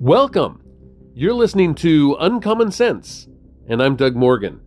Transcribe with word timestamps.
Welcome. 0.00 0.62
You're 1.12 1.34
listening 1.34 1.74
to 1.76 2.16
Uncommon 2.20 2.70
Sense, 2.70 3.26
and 3.66 3.82
I'm 3.82 3.96
Doug 3.96 4.14
Morgan. 4.14 4.60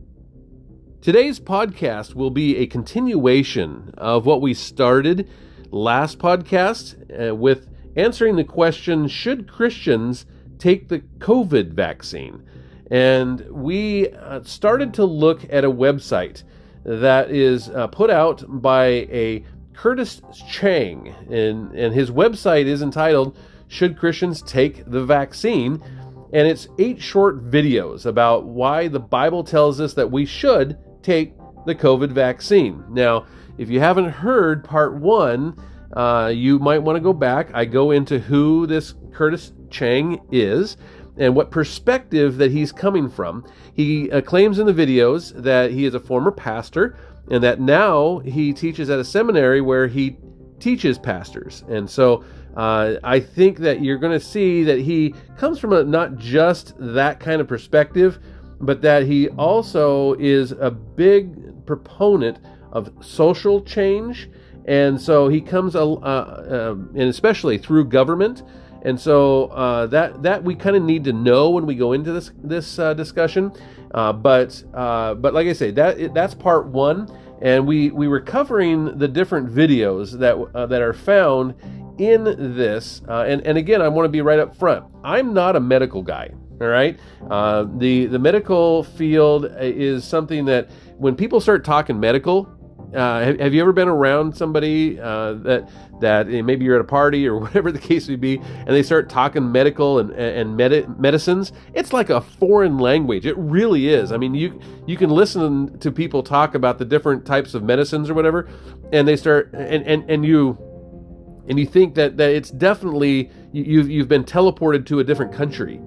Today's 0.99 1.39
podcast 1.39 2.15
will 2.15 2.31
be 2.31 2.57
a 2.57 2.67
continuation 2.67 3.93
of 3.97 4.25
what 4.25 4.41
we 4.41 4.53
started 4.53 5.29
last 5.69 6.19
podcast 6.19 7.29
uh, 7.29 7.33
with 7.33 7.69
answering 7.95 8.35
the 8.35 8.43
question 8.43 9.07
Should 9.07 9.49
Christians 9.49 10.25
take 10.57 10.89
the 10.89 10.99
COVID 11.19 11.71
vaccine? 11.71 12.43
And 12.91 13.39
we 13.49 14.09
uh, 14.09 14.43
started 14.43 14.93
to 14.95 15.05
look 15.05 15.45
at 15.49 15.63
a 15.63 15.71
website 15.71 16.43
that 16.83 17.31
is 17.31 17.69
uh, 17.69 17.87
put 17.87 18.09
out 18.09 18.43
by 18.61 18.85
a 18.85 19.45
Curtis 19.73 20.21
Chang, 20.49 21.15
and, 21.29 21.71
and 21.71 21.95
his 21.95 22.11
website 22.11 22.65
is 22.65 22.81
entitled 22.81 23.37
Should 23.71 23.97
Christians 23.97 24.41
Take 24.41 24.83
the 24.85 25.01
Vaccine? 25.01 25.81
And 26.33 26.45
it's 26.45 26.67
eight 26.77 27.01
short 27.01 27.49
videos 27.49 28.05
about 28.05 28.43
why 28.43 28.89
the 28.89 28.99
Bible 28.99 29.45
tells 29.45 29.79
us 29.79 29.93
that 29.93 30.11
we 30.11 30.25
should 30.25 30.77
take 31.01 31.33
the 31.65 31.73
COVID 31.73 32.11
vaccine. 32.11 32.83
Now, 32.89 33.27
if 33.57 33.69
you 33.69 33.79
haven't 33.79 34.09
heard 34.09 34.65
part 34.65 34.95
one, 34.95 35.55
uh, 35.95 36.33
you 36.35 36.59
might 36.59 36.79
want 36.79 36.97
to 36.97 37.01
go 37.01 37.13
back. 37.13 37.49
I 37.53 37.63
go 37.63 37.91
into 37.91 38.19
who 38.19 38.67
this 38.67 38.93
Curtis 39.13 39.53
Chang 39.69 40.19
is 40.33 40.75
and 41.17 41.33
what 41.33 41.49
perspective 41.49 42.37
that 42.37 42.51
he's 42.51 42.73
coming 42.73 43.09
from. 43.09 43.45
He 43.73 44.11
uh, 44.11 44.19
claims 44.19 44.59
in 44.59 44.65
the 44.65 44.73
videos 44.73 45.31
that 45.41 45.71
he 45.71 45.85
is 45.85 45.93
a 45.93 45.99
former 45.99 46.31
pastor 46.31 46.97
and 47.29 47.41
that 47.41 47.61
now 47.61 48.19
he 48.19 48.51
teaches 48.51 48.89
at 48.89 48.99
a 48.99 49.05
seminary 49.05 49.61
where 49.61 49.87
he 49.87 50.17
teaches 50.61 50.97
pastors. 50.97 51.63
And 51.67 51.89
so 51.89 52.23
uh, 52.55 52.95
I 53.03 53.19
think 53.19 53.57
that 53.59 53.81
you're 53.81 53.97
going 53.97 54.17
to 54.17 54.25
see 54.25 54.63
that 54.63 54.79
he 54.79 55.13
comes 55.37 55.59
from 55.59 55.73
a, 55.73 55.83
not 55.83 56.17
just 56.17 56.73
that 56.77 57.19
kind 57.19 57.41
of 57.41 57.47
perspective, 57.47 58.19
but 58.59 58.81
that 58.81 59.03
he 59.03 59.29
also 59.29 60.13
is 60.13 60.51
a 60.51 60.71
big 60.71 61.65
proponent 61.65 62.39
of 62.71 62.91
social 63.01 63.61
change. 63.61 64.29
And 64.65 65.01
so 65.01 65.27
he 65.27 65.41
comes, 65.41 65.75
uh, 65.75 65.91
uh, 65.93 66.75
and 66.93 67.09
especially 67.09 67.57
through 67.57 67.85
government. 67.85 68.43
And 68.83 68.99
so 68.99 69.45
uh, 69.47 69.87
that 69.87 70.23
that 70.23 70.43
we 70.43 70.55
kind 70.55 70.75
of 70.75 70.81
need 70.83 71.03
to 71.03 71.13
know 71.13 71.51
when 71.51 71.65
we 71.67 71.75
go 71.75 71.93
into 71.93 72.11
this 72.11 72.31
this 72.43 72.79
uh, 72.79 72.93
discussion. 72.95 73.51
Uh, 73.93 74.13
but 74.13 74.63
uh, 74.73 75.13
but 75.15 75.33
like 75.33 75.47
I 75.47 75.53
say, 75.53 75.71
that 75.71 76.13
that's 76.13 76.33
part 76.33 76.67
one, 76.67 77.07
and 77.41 77.65
we 77.65 77.91
we 77.91 78.07
were 78.07 78.21
covering 78.21 78.97
the 78.97 79.07
different 79.07 79.49
videos 79.49 80.17
that 80.19 80.37
uh, 80.55 80.65
that 80.67 80.81
are 80.81 80.93
found 80.93 81.55
in 81.97 82.23
this. 82.55 83.01
Uh, 83.07 83.25
and 83.27 83.45
and 83.45 83.57
again, 83.57 83.81
I 83.81 83.87
want 83.87 84.05
to 84.05 84.09
be 84.09 84.21
right 84.21 84.39
up 84.39 84.55
front. 84.55 84.85
I'm 85.03 85.33
not 85.33 85.55
a 85.55 85.59
medical 85.59 86.01
guy. 86.01 86.31
All 86.59 86.67
right, 86.67 86.99
the 87.79 88.05
the 88.05 88.19
medical 88.19 88.83
field 88.83 89.51
is 89.59 90.03
something 90.03 90.45
that 90.45 90.69
when 90.97 91.15
people 91.15 91.41
start 91.41 91.65
talking 91.65 91.99
medical, 91.99 92.47
uh, 92.93 93.23
have, 93.23 93.39
have, 93.39 93.53
you 93.53 93.61
ever 93.61 93.71
been 93.71 93.87
around 93.87 94.35
somebody 94.35 94.99
uh, 94.99 95.33
that 95.33 95.69
that 96.01 96.27
eh, 96.27 96.41
maybe 96.41 96.65
you're 96.65 96.75
at 96.75 96.81
a 96.81 96.85
party 96.85 97.27
or 97.27 97.37
whatever 97.39 97.71
the 97.71 97.79
case 97.79 98.07
may 98.09 98.15
be, 98.15 98.37
and 98.37 98.69
they 98.69 98.83
start 98.83 99.09
talking 99.09 99.51
medical 99.51 99.99
and 99.99 100.11
and 100.11 100.57
med- 100.57 100.99
medicines? 100.99 101.53
It's 101.73 101.93
like 101.93 102.09
a 102.09 102.21
foreign 102.21 102.77
language. 102.77 103.25
It 103.25 103.37
really 103.37 103.87
is. 103.87 104.11
I 104.11 104.17
mean, 104.17 104.33
you 104.33 104.59
you 104.85 104.97
can 104.97 105.09
listen 105.09 105.77
to 105.79 105.91
people 105.91 106.23
talk 106.23 106.55
about 106.55 106.77
the 106.79 106.85
different 106.85 107.25
types 107.25 107.53
of 107.53 107.63
medicines 107.63 108.09
or 108.09 108.13
whatever, 108.13 108.49
and 108.91 109.07
they 109.07 109.15
start 109.15 109.51
and 109.53 109.85
and 109.85 110.09
and 110.09 110.25
you 110.25 110.57
and 111.47 111.59
you 111.59 111.65
think 111.65 111.95
that, 111.95 112.17
that 112.17 112.29
it's 112.29 112.51
definitely 112.51 113.29
you've 113.51 113.89
you've 113.89 114.07
been 114.07 114.23
teleported 114.23 114.85
to 114.85 114.99
a 114.99 115.03
different 115.03 115.33
country 115.33 115.81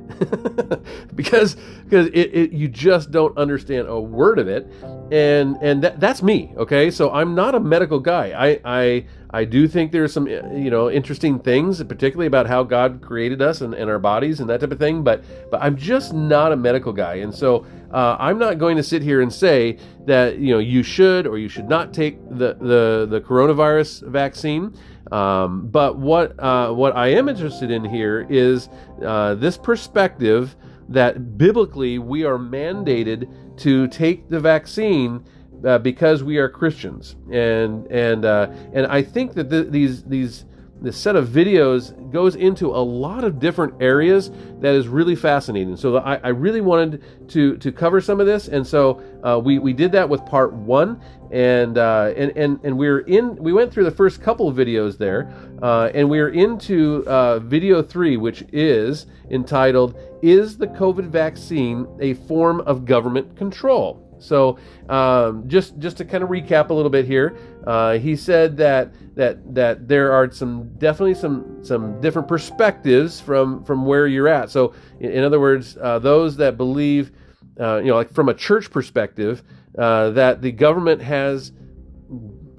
because 1.15 1.57
because 1.85 2.09
it, 2.09 2.35
it, 2.35 2.53
you 2.53 2.69
just 2.69 3.11
don't 3.11 3.37
understand 3.39 3.89
a 3.89 3.99
word 3.99 4.39
of 4.39 4.49
it 4.49 4.67
and 5.15 5.57
and 5.63 5.83
that, 5.83 6.01
that's 6.01 6.23
me 6.23 6.53
okay? 6.57 6.91
So 6.91 7.13
I'm 7.13 7.37
not 7.37 7.55
a 7.55 7.61
medical 7.61 8.01
guy. 8.01 8.33
I 8.37 8.61
I 8.65 9.07
I 9.31 9.45
do 9.45 9.69
think 9.69 9.93
there's 9.93 10.13
some 10.13 10.27
you 10.27 10.71
know 10.71 10.91
interesting 10.91 11.39
things 11.39 11.83
particularly 11.85 12.27
about 12.27 12.49
how 12.49 12.65
God 12.65 13.01
created 13.01 13.41
us 13.41 13.61
and, 13.61 13.75
and 13.75 13.89
our 13.89 14.01
bodies 14.01 14.41
and 14.41 14.51
that 14.51 14.61
type 14.61 14.73
of 14.73 14.79
thing 14.79 15.05
but 15.05 15.23
but 15.53 15.63
I'm 15.63 15.77
just 15.77 16.13
not 16.13 16.51
a 16.51 16.57
medical 16.57 16.93
guy. 16.93 17.17
And 17.17 17.33
so 17.33 17.65
uh, 17.93 18.17
I'm 18.19 18.39
not 18.41 18.59
going 18.59 18.77
to 18.77 18.83
sit 18.83 19.03
here 19.03 19.21
and 19.21 19.33
say 19.33 19.79
that 20.05 20.39
you 20.39 20.53
know 20.53 20.59
you 20.59 20.83
should 20.83 21.29
or 21.29 21.39
you 21.39 21.49
should 21.49 21.69
not 21.69 21.95
take 21.95 22.19
the 22.29 22.55
the 22.55 23.07
the 23.09 23.21
coronavirus 23.21 24.09
vaccine. 24.09 24.75
Um, 25.13 25.69
but 25.69 25.97
what 25.97 26.35
uh, 26.41 26.73
what 26.73 26.97
I 26.97 27.09
am 27.09 27.29
interested 27.29 27.71
in 27.71 27.85
here 27.85 28.27
is 28.29 28.69
uh, 29.05 29.37
this 29.37 29.57
perspective 29.57 30.57
that 30.89 31.39
biblically 31.39 31.99
we 31.99 32.25
are 32.25 32.39
mandated 32.39 33.29
to 33.59 33.87
take 33.89 34.29
the 34.29 34.41
vaccine 34.41 35.25
uh, 35.65 35.79
because 35.79 36.23
we 36.23 36.37
are 36.39 36.49
Christians, 36.49 37.17
and 37.31 37.87
and 37.87 38.25
uh, 38.25 38.51
and 38.73 38.87
I 38.87 39.03
think 39.03 39.35
that 39.35 39.49
the, 39.51 39.65
these 39.65 40.05
these 40.05 40.45
this 40.81 40.97
set 40.97 41.17
of 41.17 41.29
videos 41.29 41.95
goes 42.13 42.37
into 42.37 42.69
a 42.69 42.79
lot 42.79 43.25
of 43.25 43.39
different 43.39 43.75
areas 43.81 44.31
that 44.61 44.75
is 44.75 44.87
really 44.87 45.17
fascinating. 45.17 45.77
So 45.77 45.97
I, 45.97 46.17
I 46.17 46.29
really 46.29 46.61
wanted 46.61 47.03
to 47.29 47.57
to 47.57 47.73
cover 47.73 48.01
some 48.01 48.21
of 48.21 48.27
this, 48.27 48.49
and 48.49 48.67
so 48.67 49.03
uh, 49.23 49.39
we 49.39 49.59
we 49.59 49.73
did 49.73 49.93
that 49.93 50.09
with 50.09 50.25
part 50.27 50.53
one, 50.53 51.01
and 51.31 51.79
uh, 51.79 52.13
and 52.17 52.37
and 52.37 52.61
and 52.65 52.77
we 52.77 52.87
are 52.89 53.01
in. 53.01 53.37
We 53.37 53.53
went 53.53 53.73
through 53.73 53.85
the 53.85 53.91
first 53.91 54.23
couple 54.23 54.49
of 54.49 54.57
videos 54.57 54.99
there, 54.99 55.33
uh, 55.63 55.91
and 55.95 56.09
we 56.09 56.19
are 56.19 56.29
into 56.29 57.05
uh, 57.07 57.39
video 57.39 57.83
three, 57.83 58.17
which 58.17 58.45
is 58.53 59.07
entitled 59.31 59.97
"Is 60.23 60.59
the 60.59 60.67
COVID 60.67 61.09
vaccine 61.09 61.87
a 62.01 62.15
form 62.15 62.61
of 62.61 62.85
government 62.85 63.37
control?" 63.37 64.04
So 64.25 64.59
um, 64.89 65.49
just 65.49 65.79
just 65.79 65.97
to 65.99 66.05
kind 66.05 66.25
of 66.25 66.31
recap 66.31 66.71
a 66.71 66.75
little 66.75 66.91
bit 66.91 67.07
here, 67.07 67.37
uh, 67.67 67.99
he 67.99 68.17
said 68.17 68.57
that 68.59 68.93
that 69.15 69.55
that 69.55 69.87
there 69.89 70.13
are 70.13 70.31
some 70.31 70.69
definitely 70.79 71.15
some 71.15 71.65
some 71.65 72.01
different 72.01 72.29
perspectives 72.29 73.21
from 73.21 73.63
from 73.65 73.87
where 73.87 74.07
you're 74.07 74.29
at. 74.29 74.51
So 74.51 74.75
in, 75.01 75.13
in 75.13 75.25
other 75.25 75.41
words, 75.41 75.77
uh, 75.81 75.99
those 75.99 76.37
that 76.37 76.57
believe, 76.57 77.13
uh, 77.61 77.79
you 77.79 77.89
know, 77.89 77.97
like 77.97 78.13
from 78.13 78.29
a 78.29 78.35
church 78.35 78.71
perspective, 78.71 79.43
uh, 79.79 80.11
that 80.11 80.43
the 80.43 80.53
government 80.53 81.03
has 81.03 81.53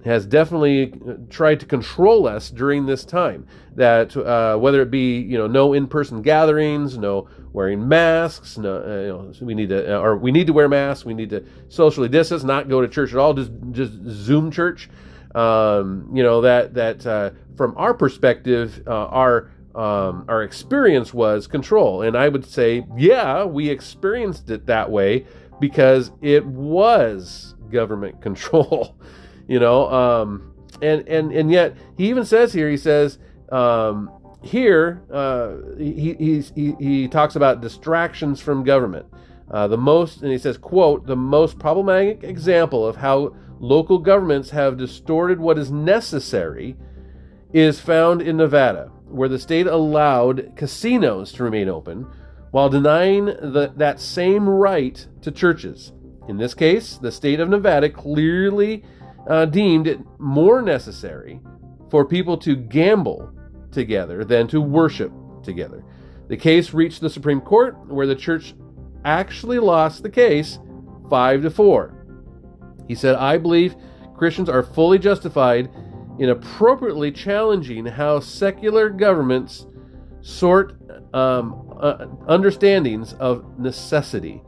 has 0.05 0.27
definitely 0.27 0.93
tried 1.31 1.59
to 1.59 1.65
control 1.65 2.27
us 2.27 2.51
during 2.51 2.85
this 2.85 3.03
time. 3.03 3.47
That 3.75 4.15
uh, 4.15 4.57
whether 4.57 4.81
it 4.81 4.91
be 4.91 5.19
you 5.19 5.37
know 5.37 5.47
no 5.47 5.73
in-person 5.73 6.21
gatherings, 6.21 6.97
no 6.97 7.27
wearing 7.51 7.87
masks, 7.87 8.57
no 8.57 8.77
uh, 8.77 9.01
you 9.01 9.07
know, 9.07 9.33
we 9.41 9.55
need 9.55 9.69
to 9.69 9.97
uh, 9.97 9.99
or 9.99 10.15
we 10.15 10.31
need 10.31 10.47
to 10.47 10.53
wear 10.53 10.69
masks, 10.69 11.05
we 11.05 11.13
need 11.13 11.31
to 11.31 11.43
socially 11.69 12.07
distance, 12.07 12.43
not 12.43 12.69
go 12.69 12.81
to 12.81 12.87
church 12.87 13.11
at 13.11 13.17
all, 13.17 13.33
just 13.33 13.51
just 13.71 13.93
Zoom 14.07 14.51
church. 14.51 14.89
Um, 15.33 16.09
you 16.13 16.23
know 16.23 16.41
that 16.41 16.75
that 16.75 17.05
uh, 17.05 17.31
from 17.57 17.73
our 17.75 17.93
perspective, 17.93 18.83
uh, 18.87 19.07
our 19.07 19.51
um, 19.73 20.25
our 20.29 20.43
experience 20.43 21.13
was 21.13 21.47
control, 21.47 22.03
and 22.03 22.15
I 22.15 22.29
would 22.29 22.45
say, 22.45 22.85
yeah, 22.95 23.43
we 23.43 23.69
experienced 23.69 24.49
it 24.49 24.67
that 24.67 24.89
way 24.89 25.25
because 25.59 26.11
it 26.21 26.45
was 26.45 27.55
government 27.71 28.21
control 28.29 28.95
you 29.47 29.59
know 29.59 29.91
um, 29.91 30.53
and 30.81 31.07
and 31.07 31.31
and 31.31 31.51
yet 31.51 31.75
he 31.97 32.09
even 32.09 32.25
says 32.25 32.53
here 32.53 32.69
he 32.69 32.77
says 32.77 33.19
um, 33.51 34.09
here 34.41 35.03
uh, 35.11 35.55
he, 35.77 36.13
he 36.55 36.75
he 36.79 37.07
talks 37.07 37.35
about 37.35 37.61
distractions 37.61 38.39
from 38.39 38.63
government. 38.63 39.05
Uh, 39.49 39.67
the 39.67 39.77
most 39.77 40.21
and 40.21 40.31
he 40.31 40.37
says 40.37 40.57
quote 40.57 41.05
the 41.05 41.15
most 41.15 41.59
problematic 41.59 42.23
example 42.23 42.85
of 42.85 42.95
how 42.95 43.35
local 43.59 43.99
governments 43.99 44.49
have 44.49 44.77
distorted 44.77 45.39
what 45.39 45.57
is 45.57 45.71
necessary 45.71 46.75
is 47.53 47.79
found 47.79 48.21
in 48.21 48.37
nevada 48.37 48.91
where 49.07 49.29
the 49.29 49.39
state 49.39 49.67
allowed 49.67 50.51
casinos 50.55 51.31
to 51.31 51.43
remain 51.43 51.69
open 51.69 52.07
while 52.51 52.69
denying 52.69 53.25
the, 53.25 53.71
that 53.75 53.99
same 53.99 54.47
right 54.49 55.07
to 55.21 55.31
churches. 55.31 55.93
In 56.27 56.37
this 56.37 56.55
case 56.55 56.97
the 56.97 57.11
state 57.11 57.39
of 57.39 57.47
nevada 57.47 57.89
clearly 57.89 58.83
uh, 59.29 59.45
deemed 59.45 59.87
it 59.87 59.99
more 60.19 60.61
necessary 60.61 61.39
for 61.89 62.05
people 62.05 62.37
to 62.37 62.55
gamble 62.55 63.31
together 63.71 64.23
than 64.23 64.47
to 64.47 64.61
worship 64.61 65.11
together. 65.43 65.83
The 66.27 66.37
case 66.37 66.73
reached 66.73 67.01
the 67.01 67.09
Supreme 67.09 67.41
Court, 67.41 67.77
where 67.87 68.07
the 68.07 68.15
church 68.15 68.55
actually 69.03 69.59
lost 69.59 70.01
the 70.01 70.09
case 70.09 70.59
5 71.09 71.43
to 71.43 71.49
4. 71.51 71.93
He 72.87 72.95
said, 72.95 73.15
I 73.15 73.37
believe 73.37 73.75
Christians 74.17 74.49
are 74.49 74.63
fully 74.63 74.97
justified 74.97 75.69
in 76.17 76.29
appropriately 76.29 77.11
challenging 77.11 77.85
how 77.85 78.19
secular 78.19 78.89
governments 78.89 79.67
sort 80.21 80.73
um, 81.13 81.77
uh, 81.79 82.07
understandings 82.27 83.13
of 83.13 83.59
necessity. 83.59 84.41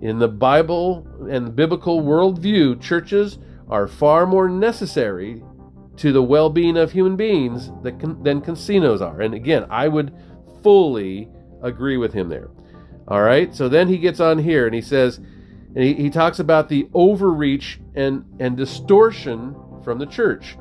In 0.00 0.18
the 0.18 0.28
Bible 0.28 1.06
and 1.30 1.46
the 1.46 1.50
biblical 1.50 2.02
worldview, 2.02 2.80
churches 2.80 3.38
are 3.68 3.88
far 3.88 4.26
more 4.26 4.48
necessary 4.48 5.42
to 5.96 6.12
the 6.12 6.22
well 6.22 6.50
being 6.50 6.76
of 6.76 6.92
human 6.92 7.16
beings 7.16 7.70
than 7.82 8.40
casinos 8.40 9.00
are. 9.00 9.20
And 9.20 9.34
again, 9.34 9.66
I 9.70 9.88
would 9.88 10.14
fully 10.62 11.28
agree 11.62 11.96
with 11.96 12.12
him 12.12 12.28
there. 12.28 12.50
All 13.08 13.22
right. 13.22 13.54
So 13.54 13.68
then 13.68 13.88
he 13.88 13.98
gets 13.98 14.20
on 14.20 14.38
here 14.38 14.66
and 14.66 14.74
he 14.74 14.82
says, 14.82 15.18
and 15.18 15.84
he, 15.84 15.94
he 15.94 16.10
talks 16.10 16.38
about 16.38 16.68
the 16.68 16.88
overreach 16.92 17.80
and, 17.94 18.24
and 18.40 18.56
distortion 18.56 19.54
from 19.84 19.98
the 19.98 20.06
church. 20.06 20.56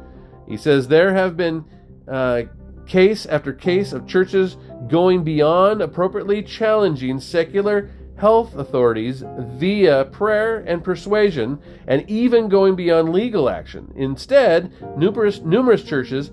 He 0.47 0.57
says 0.57 0.87
there 0.87 1.13
have 1.13 1.35
been 1.35 1.65
uh, 2.07 2.43
case 2.85 3.25
after 3.25 3.51
case 3.51 3.93
of 3.93 4.07
churches 4.07 4.57
going 4.87 5.23
beyond 5.23 5.81
appropriately 5.81 6.43
challenging 6.43 7.19
secular 7.19 7.89
health 8.17 8.55
authorities 8.55 9.23
via 9.57 10.05
prayer 10.05 10.59
and 10.59 10.83
persuasion, 10.83 11.59
and 11.87 12.09
even 12.09 12.47
going 12.47 12.75
beyond 12.75 13.11
legal 13.11 13.49
action. 13.49 13.91
Instead, 13.95 14.71
numerous, 14.97 15.41
numerous 15.41 15.83
churches 15.83 16.31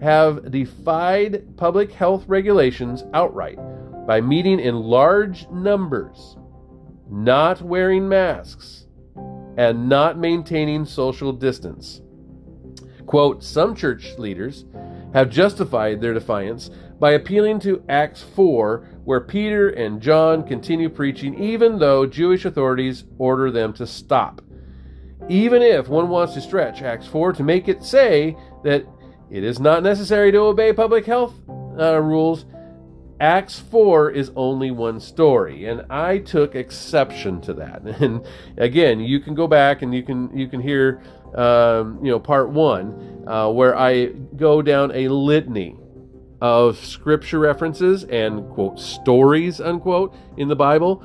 have 0.00 0.50
defied 0.50 1.56
public 1.56 1.92
health 1.92 2.24
regulations 2.26 3.04
outright 3.14 3.58
by 4.06 4.20
meeting 4.20 4.60
in 4.60 4.74
large 4.76 5.48
numbers, 5.50 6.36
not 7.10 7.62
wearing 7.62 8.08
masks, 8.08 8.86
and 9.56 9.88
not 9.88 10.18
maintaining 10.18 10.84
social 10.84 11.32
distance. 11.32 12.00
Quote, 13.06 13.42
some 13.42 13.74
church 13.74 14.18
leaders 14.18 14.64
have 15.12 15.30
justified 15.30 16.00
their 16.00 16.14
defiance 16.14 16.70
by 17.04 17.10
appealing 17.10 17.60
to 17.60 17.84
Acts 17.86 18.22
4, 18.34 18.78
where 19.04 19.20
Peter 19.20 19.68
and 19.68 20.00
John 20.00 20.42
continue 20.42 20.88
preaching 20.88 21.38
even 21.38 21.78
though 21.78 22.06
Jewish 22.06 22.46
authorities 22.46 23.04
order 23.18 23.50
them 23.50 23.74
to 23.74 23.86
stop. 23.86 24.40
Even 25.28 25.60
if 25.60 25.86
one 25.86 26.08
wants 26.08 26.32
to 26.32 26.40
stretch 26.40 26.80
Acts 26.80 27.06
4 27.06 27.34
to 27.34 27.42
make 27.42 27.68
it 27.68 27.84
say 27.84 28.34
that 28.62 28.86
it 29.30 29.44
is 29.44 29.60
not 29.60 29.82
necessary 29.82 30.32
to 30.32 30.38
obey 30.38 30.72
public 30.72 31.04
health 31.04 31.34
uh, 31.78 32.00
rules, 32.00 32.46
Acts 33.20 33.58
4 33.58 34.10
is 34.10 34.30
only 34.34 34.70
one 34.70 34.98
story, 34.98 35.66
and 35.66 35.84
I 35.90 36.16
took 36.16 36.54
exception 36.54 37.42
to 37.42 37.52
that. 37.52 37.82
And 38.00 38.26
again, 38.56 39.00
you 39.00 39.20
can 39.20 39.34
go 39.34 39.46
back 39.46 39.82
and 39.82 39.94
you 39.94 40.04
can 40.04 40.34
you 40.34 40.48
can 40.48 40.62
hear 40.62 41.02
um, 41.34 42.02
you 42.02 42.10
know 42.10 42.18
part 42.18 42.48
one 42.48 43.24
uh, 43.26 43.50
where 43.50 43.76
I 43.76 44.06
go 44.36 44.62
down 44.62 44.90
a 44.94 45.08
litany 45.08 45.76
of 46.44 46.76
scripture 46.76 47.38
references 47.38 48.04
and 48.04 48.46
quote 48.50 48.78
stories 48.78 49.62
unquote 49.62 50.14
in 50.36 50.46
the 50.46 50.54
Bible 50.54 51.02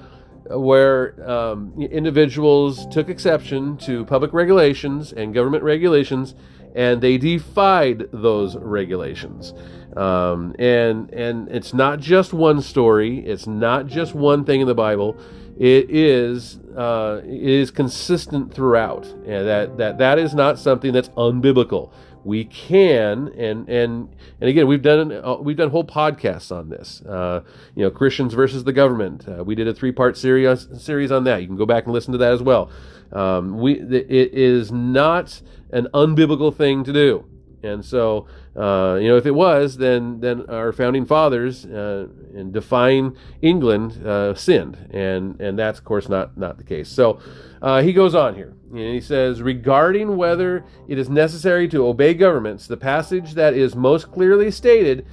where 0.49 1.15
um, 1.29 1.73
individuals 1.79 2.85
took 2.87 3.07
exception 3.07 3.77
to 3.77 4.03
public 4.03 4.33
regulations 4.33 5.13
and 5.13 5.33
government 5.33 5.63
regulations 5.63 6.35
and 6.75 6.99
they 6.99 7.17
defied 7.17 8.09
those 8.11 8.57
regulations. 8.57 9.53
Um, 9.95 10.55
and 10.59 11.09
and 11.13 11.47
it's 11.47 11.73
not 11.73 12.01
just 12.01 12.33
one 12.33 12.61
story. 12.61 13.19
It's 13.25 13.47
not 13.47 13.87
just 13.87 14.13
one 14.13 14.43
thing 14.43 14.59
in 14.59 14.67
the 14.67 14.75
Bible. 14.75 15.17
It 15.57 15.89
is 15.89 16.59
uh, 16.75 17.21
it 17.23 17.49
is 17.49 17.71
consistent 17.71 18.53
throughout, 18.53 19.05
and 19.05 19.47
that 19.47 19.77
that 19.77 19.97
that 19.99 20.19
is 20.19 20.35
not 20.35 20.59
something 20.59 20.91
that's 20.91 21.09
unbiblical. 21.09 21.91
We 22.23 22.45
can 22.45 23.29
and 23.37 23.67
and 23.69 24.09
and 24.41 24.49
again 24.49 24.67
we've 24.67 24.81
done 24.81 25.11
uh, 25.11 25.37
we've 25.39 25.57
done 25.57 25.69
whole 25.69 25.83
podcasts 25.83 26.55
on 26.55 26.69
this. 26.69 27.01
Uh, 27.01 27.41
you 27.75 27.83
know, 27.83 27.91
Christians 27.91 28.33
versus 28.33 28.63
the 28.63 28.73
government. 28.73 29.27
Uh, 29.27 29.43
we 29.43 29.55
did 29.55 29.67
a 29.67 29.73
three 29.73 29.91
part 29.91 30.17
series 30.17 30.67
series 30.81 31.11
on 31.11 31.23
that. 31.25 31.41
You 31.41 31.47
can 31.47 31.57
go 31.57 31.65
back 31.65 31.85
and 31.85 31.93
listen 31.93 32.11
to 32.11 32.17
that 32.19 32.33
as 32.33 32.41
well. 32.41 32.69
Um, 33.11 33.59
we 33.59 33.73
it 33.79 34.33
is 34.33 34.71
not 34.71 35.41
an 35.71 35.87
unbiblical 35.93 36.55
thing 36.55 36.83
to 36.83 36.93
do. 36.93 37.28
And 37.63 37.83
so, 37.83 38.27
uh, 38.55 38.97
you 39.01 39.09
know, 39.09 39.17
if 39.17 39.25
it 39.25 39.35
was, 39.35 39.77
then 39.77 40.19
then 40.21 40.49
our 40.49 40.71
founding 40.71 41.05
fathers 41.05 41.65
uh, 41.65 42.07
in 42.33 42.51
defying 42.51 43.17
England 43.41 44.05
uh, 44.05 44.33
sinned, 44.33 44.77
and 44.91 45.39
and 45.41 45.59
that's 45.59 45.79
of 45.79 45.85
course 45.85 46.07
not 46.07 46.37
not 46.37 46.57
the 46.57 46.63
case. 46.63 46.89
So 46.89 47.19
uh, 47.61 47.81
he 47.81 47.91
goes 47.91 48.15
on 48.15 48.35
here, 48.35 48.53
and 48.71 48.79
he 48.79 49.01
says, 49.01 49.41
regarding 49.41 50.15
whether 50.15 50.63
it 50.87 50.97
is 50.97 51.09
necessary 51.09 51.67
to 51.69 51.85
obey 51.85 52.13
governments, 52.13 52.67
the 52.67 52.77
passage 52.77 53.33
that 53.33 53.53
is 53.53 53.75
most 53.75 54.11
clearly 54.11 54.51
stated. 54.51 55.05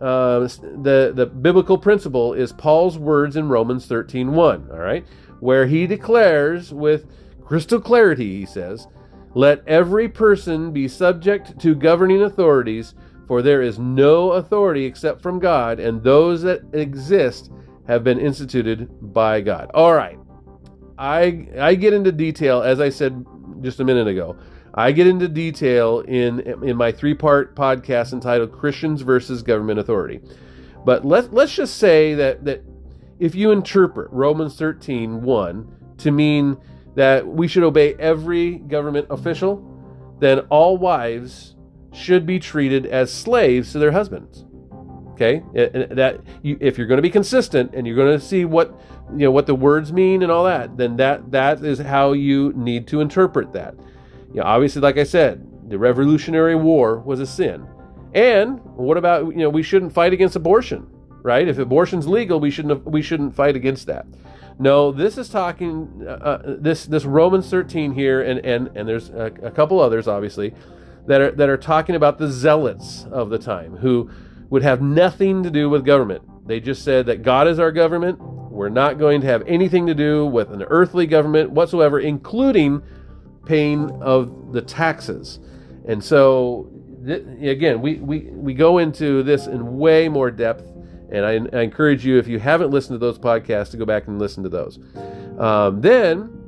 Uh, 0.00 0.40
the 0.40 1.12
the 1.14 1.24
biblical 1.24 1.78
principle 1.78 2.34
is 2.34 2.52
Paul's 2.52 2.98
words 2.98 3.36
in 3.36 3.48
Romans 3.48 3.86
13:1, 3.86 4.68
all 4.72 4.78
right, 4.78 5.06
where 5.38 5.66
he 5.66 5.86
declares 5.86 6.74
with 6.74 7.06
crystal 7.44 7.80
clarity, 7.80 8.40
he 8.40 8.44
says, 8.44 8.88
let 9.34 9.66
every 9.66 10.08
person 10.08 10.72
be 10.72 10.88
subject 10.88 11.58
to 11.60 11.74
governing 11.74 12.22
authorities, 12.22 12.94
for 13.26 13.42
there 13.42 13.62
is 13.62 13.78
no 13.78 14.32
authority 14.32 14.84
except 14.84 15.20
from 15.20 15.38
God, 15.38 15.80
and 15.80 16.02
those 16.02 16.42
that 16.42 16.62
exist 16.72 17.50
have 17.86 18.04
been 18.04 18.18
instituted 18.18 18.88
by 19.12 19.40
God. 19.40 19.70
All 19.74 19.94
right. 19.94 20.18
I 20.96 21.48
I 21.58 21.74
get 21.74 21.92
into 21.92 22.12
detail 22.12 22.62
as 22.62 22.80
I 22.80 22.88
said 22.88 23.24
just 23.60 23.80
a 23.80 23.84
minute 23.84 24.06
ago. 24.06 24.36
I 24.74 24.92
get 24.92 25.06
into 25.06 25.28
detail 25.28 26.00
in 26.00 26.40
in 26.62 26.76
my 26.76 26.92
three-part 26.92 27.56
podcast 27.56 28.12
entitled 28.12 28.52
Christians 28.52 29.02
versus 29.02 29.42
Government 29.42 29.78
Authority. 29.80 30.20
But 30.84 31.04
let's 31.04 31.28
let's 31.32 31.54
just 31.54 31.78
say 31.78 32.14
that 32.14 32.44
that 32.44 32.62
if 33.18 33.34
you 33.34 33.50
interpret 33.50 34.10
Romans 34.10 34.56
13, 34.56 35.22
1 35.22 35.94
to 35.98 36.10
mean 36.10 36.56
that 36.94 37.26
we 37.26 37.48
should 37.48 37.62
obey 37.62 37.94
every 37.94 38.58
government 38.58 39.06
official, 39.10 39.62
then 40.20 40.40
all 40.50 40.76
wives 40.76 41.56
should 41.92 42.26
be 42.26 42.38
treated 42.38 42.86
as 42.86 43.12
slaves 43.12 43.72
to 43.72 43.78
their 43.78 43.92
husbands. 43.92 44.44
Okay, 45.12 45.44
that 45.54 46.20
you, 46.42 46.58
if 46.60 46.76
you're 46.76 46.88
going 46.88 46.98
to 46.98 47.02
be 47.02 47.10
consistent 47.10 47.72
and 47.72 47.86
you're 47.86 47.94
going 47.94 48.18
to 48.18 48.24
see 48.24 48.44
what 48.44 48.80
you 49.12 49.18
know 49.18 49.30
what 49.30 49.46
the 49.46 49.54
words 49.54 49.92
mean 49.92 50.22
and 50.24 50.32
all 50.32 50.44
that, 50.44 50.76
then 50.76 50.96
that 50.96 51.30
that 51.30 51.62
is 51.64 51.78
how 51.78 52.12
you 52.12 52.52
need 52.56 52.88
to 52.88 53.00
interpret 53.00 53.52
that. 53.52 53.76
You 54.32 54.40
know, 54.40 54.42
obviously, 54.42 54.82
like 54.82 54.98
I 54.98 55.04
said, 55.04 55.46
the 55.68 55.78
Revolutionary 55.78 56.56
War 56.56 56.98
was 56.98 57.20
a 57.20 57.26
sin. 57.26 57.64
And 58.12 58.60
what 58.76 58.96
about 58.96 59.26
you 59.26 59.38
know 59.38 59.50
we 59.50 59.62
shouldn't 59.62 59.92
fight 59.92 60.12
against 60.12 60.34
abortion, 60.34 60.88
right? 61.22 61.46
If 61.46 61.58
abortion's 61.58 62.08
legal, 62.08 62.40
we 62.40 62.50
shouldn't 62.50 62.84
we 62.84 63.00
shouldn't 63.00 63.36
fight 63.36 63.54
against 63.54 63.86
that. 63.86 64.06
No, 64.58 64.92
this 64.92 65.18
is 65.18 65.28
talking 65.28 66.04
uh, 66.06 66.10
uh, 66.10 66.56
this 66.58 66.86
this 66.86 67.04
Romans 67.04 67.50
13 67.50 67.92
here, 67.92 68.22
and 68.22 68.44
and 68.44 68.70
and 68.76 68.88
there's 68.88 69.10
a, 69.10 69.32
a, 69.42 69.50
couple 69.50 69.80
others 69.80 70.06
obviously 70.06 70.54
that 71.06 71.20
are 71.20 71.30
that 71.32 71.48
are 71.48 71.56
talking 71.56 71.96
about 71.96 72.18
the 72.18 72.28
zealots 72.28 73.04
of 73.10 73.30
the 73.30 73.38
time 73.38 73.76
who 73.78 74.10
would 74.50 74.62
have 74.62 74.80
nothing 74.80 75.42
to 75.42 75.50
do 75.50 75.68
with 75.68 75.84
government. 75.84 76.22
They 76.46 76.60
just 76.60 76.84
said 76.84 77.06
that 77.06 77.22
God 77.22 77.48
is 77.48 77.58
our 77.58 77.72
government. 77.72 78.20
We're 78.20 78.68
not 78.68 78.98
going 78.98 79.20
to 79.22 79.26
have 79.26 79.42
anything 79.48 79.86
to 79.88 79.94
do 79.94 80.26
with 80.26 80.52
an 80.52 80.62
earthly 80.62 81.08
government 81.08 81.50
whatsoever, 81.50 81.98
including 81.98 82.82
paying 83.46 83.90
of 84.02 84.52
the 84.52 84.62
taxes. 84.62 85.40
And 85.86 86.02
so, 86.02 86.70
th- 87.04 87.24
again, 87.42 87.82
we, 87.82 87.94
we, 87.96 88.20
we 88.30 88.54
go 88.54 88.78
into 88.78 89.22
this 89.24 89.46
in 89.46 89.78
way 89.78 90.08
more 90.08 90.30
depth 90.30 90.73
and 91.10 91.24
I, 91.24 91.56
I, 91.56 91.62
encourage 91.62 92.04
you, 92.04 92.18
if 92.18 92.26
you 92.26 92.38
haven't 92.38 92.70
listened 92.70 92.94
to 92.94 92.98
those 92.98 93.18
podcasts, 93.18 93.70
to 93.72 93.76
go 93.76 93.84
back 93.84 94.06
and 94.06 94.18
listen 94.18 94.42
to 94.42 94.48
those. 94.48 94.78
Um, 95.38 95.80
then 95.80 96.44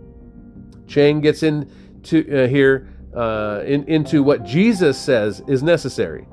Chang 0.87 1.21
gets 1.21 1.43
into 1.43 2.45
uh, 2.45 2.49
here 2.49 2.89
uh, 3.15 3.63
in, 3.65 3.85
into 3.89 4.23
what 4.23 4.45
Jesus 4.45 4.99
says 4.99 5.43
is 5.47 5.63
necessary. 5.63 6.27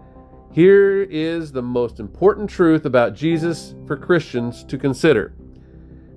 Here 0.52 1.02
is 1.02 1.52
the 1.52 1.62
most 1.62 2.00
important 2.00 2.50
truth 2.50 2.86
about 2.86 3.16
Jesus 3.16 3.74
for 3.88 3.98
Christians 3.98 4.64
to 4.66 4.78
consider. 4.78 5.34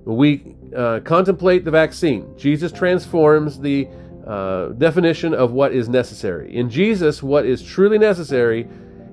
We 0.05 0.55
uh, 0.75 0.99
contemplate 1.03 1.65
the 1.65 1.71
vaccine. 1.71 2.37
Jesus 2.37 2.71
transforms 2.71 3.59
the 3.59 3.87
uh, 4.27 4.67
definition 4.69 5.33
of 5.33 5.53
what 5.53 5.73
is 5.73 5.89
necessary. 5.89 6.55
In 6.55 6.69
Jesus, 6.69 7.23
what 7.23 7.45
is 7.45 7.63
truly 7.63 7.97
necessary 7.97 8.67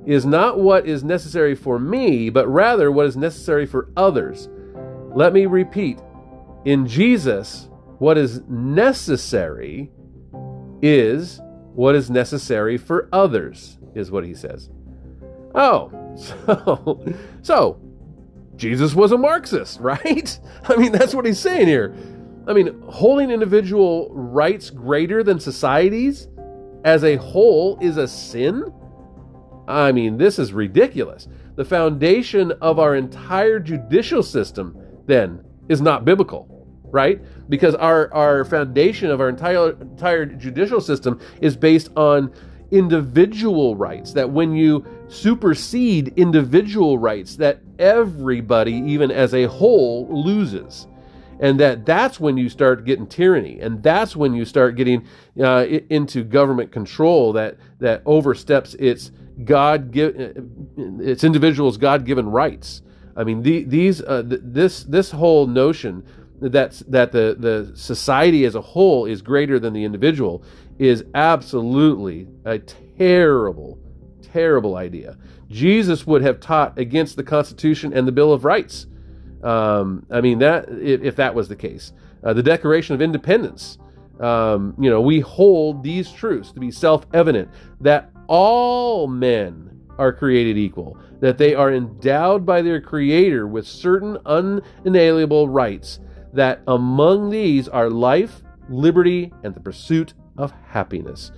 is 0.06 0.26
not 0.26 0.61
what 0.61 0.87
is 0.87 1.02
necessary 1.02 1.54
for 1.54 1.78
me, 1.78 2.28
but 2.30 2.46
rather 2.49 2.90
what 2.90 3.06
is 3.06 3.16
necessary 3.16 3.66
for 3.66 3.88
others. 3.96 4.49
Let 5.14 5.32
me 5.32 5.46
repeat 5.46 5.99
in 6.64 6.87
Jesus, 6.87 7.68
what 7.99 8.18
is 8.18 8.42
necessary 8.49 9.90
is 10.82 11.40
what 11.75 11.94
is 11.94 12.11
necessary 12.11 12.76
for 12.76 13.08
others, 13.12 13.78
is 13.94 14.11
what 14.11 14.25
he 14.25 14.34
says. 14.34 14.70
Oh, 15.54 15.90
so, 16.16 17.14
so 17.42 17.80
Jesus 18.56 18.94
was 18.94 19.12
a 19.12 19.18
Marxist, 19.18 19.80
right? 19.80 20.38
I 20.64 20.76
mean, 20.76 20.92
that's 20.92 21.14
what 21.14 21.26
he's 21.26 21.38
saying 21.38 21.66
here. 21.66 21.94
I 22.46 22.52
mean, 22.52 22.82
holding 22.88 23.30
individual 23.30 24.11
rights 24.12 24.70
greater 24.70 25.23
than 25.23 25.40
societies 25.40 26.28
as 26.84 27.02
a 27.04 27.16
whole 27.16 27.78
is 27.80 27.96
a 27.96 28.06
sin? 28.06 28.73
I 29.66 29.92
mean, 29.92 30.18
this 30.18 30.38
is 30.38 30.52
ridiculous. 30.52 31.28
The 31.56 31.64
foundation 31.64 32.52
of 32.61 32.78
our 32.78 32.94
entire 32.94 33.59
judicial 33.59 34.23
system, 34.23 34.76
then, 35.06 35.44
is 35.68 35.80
not 35.80 36.04
biblical, 36.04 36.66
right? 36.85 37.21
Because 37.49 37.75
our, 37.75 38.12
our 38.12 38.44
foundation 38.44 39.11
of 39.11 39.21
our 39.21 39.28
entire, 39.28 39.71
entire 39.80 40.26
judicial 40.26 40.80
system 40.80 41.21
is 41.40 41.56
based 41.56 41.90
on 41.97 42.33
individual 42.71 43.76
rights, 43.76 44.12
that 44.12 44.28
when 44.28 44.52
you 44.52 44.85
supersede 45.09 46.12
individual 46.16 46.99
rights, 46.99 47.37
that 47.37 47.61
everybody, 47.78 48.73
even 48.73 49.11
as 49.11 49.33
a 49.33 49.44
whole, 49.44 50.09
loses. 50.11 50.87
And 51.40 51.59
that 51.61 51.85
that's 51.85 52.21
when 52.21 52.37
you 52.37 52.49
start 52.49 52.85
getting 52.85 53.06
tyranny, 53.06 53.61
and 53.61 53.83
that's 53.83 54.14
when 54.14 54.35
you 54.35 54.44
start 54.44 54.76
getting 54.76 55.06
uh, 55.40 55.66
into 55.90 56.23
government 56.23 56.71
control 56.71 57.33
that 57.33 57.59
that 57.80 58.02
oversteps 58.06 58.75
its 58.75 59.11
God 59.43 59.91
give 59.91 60.14
its 60.76 61.25
individuals 61.25 61.76
God 61.76 62.05
given 62.05 62.29
rights. 62.29 62.83
I 63.17 63.25
mean, 63.25 63.43
the, 63.43 63.64
these 63.64 64.00
uh, 64.03 64.23
th- 64.23 64.41
this 64.45 64.85
this 64.85 65.11
whole 65.11 65.47
notion 65.47 66.05
that 66.41 66.83
that 66.88 67.12
the 67.12 67.37
the 67.38 67.73
society 67.76 68.45
as 68.45 68.55
a 68.55 68.61
whole 68.61 69.07
is 69.07 69.23
greater 69.23 69.59
than 69.59 69.73
the 69.73 69.85
individual 69.85 70.43
is 70.79 71.05
absolutely 71.14 72.29
a 72.45 72.59
terrible 72.59 73.79
terrible 74.23 74.76
idea. 74.76 75.17
Jesus 75.49 76.07
would 76.07 76.23
have 76.23 76.41
taught 76.41 76.76
against 76.79 77.17
the 77.17 77.23
Constitution 77.23 77.93
and 77.93 78.07
the 78.09 78.12
Bill 78.12 78.33
of 78.33 78.45
Rights. 78.45 78.87
Um, 79.43 80.07
I 80.11 80.21
mean 80.21 80.38
that 80.38 80.69
if, 80.69 81.03
if, 81.03 81.17
that 81.17 81.35
was 81.35 81.49
the 81.49 81.57
case, 81.57 81.93
uh, 82.25 82.33
the 82.33 82.43
Declaration 82.43 82.95
of 82.95 83.03
Independence. 83.03 83.79
Um, 84.21 84.75
you 84.79 84.91
know, 84.91 85.00
we 85.00 85.21
hold 85.21 85.83
these 85.83 86.11
truths 86.11 86.53
to 86.53 86.61
be 86.61 86.71
self-evident 86.71 87.49
that 87.81 88.11
all 88.26 89.07
men 89.07 89.81
are 89.99 90.12
created 90.12 90.59
equal, 90.59 90.99
that 91.21 91.38
they 91.38 91.54
are 91.54 91.73
endowed 91.73 92.45
by 92.45 92.62
their 92.62 92.81
Creator 92.81 93.47
with 93.47 93.66
certain 93.66 94.19
unalienable 94.26 95.49
rights, 95.49 96.00
that 96.33 96.62
among 96.66 97.31
these 97.31 97.69
are 97.69 97.88
life, 97.88 98.43
liberty, 98.69 99.33
and 99.43 99.54
the 99.54 99.61
pursuit 99.61 100.14
of 100.37 100.52
happiness. 100.69 101.31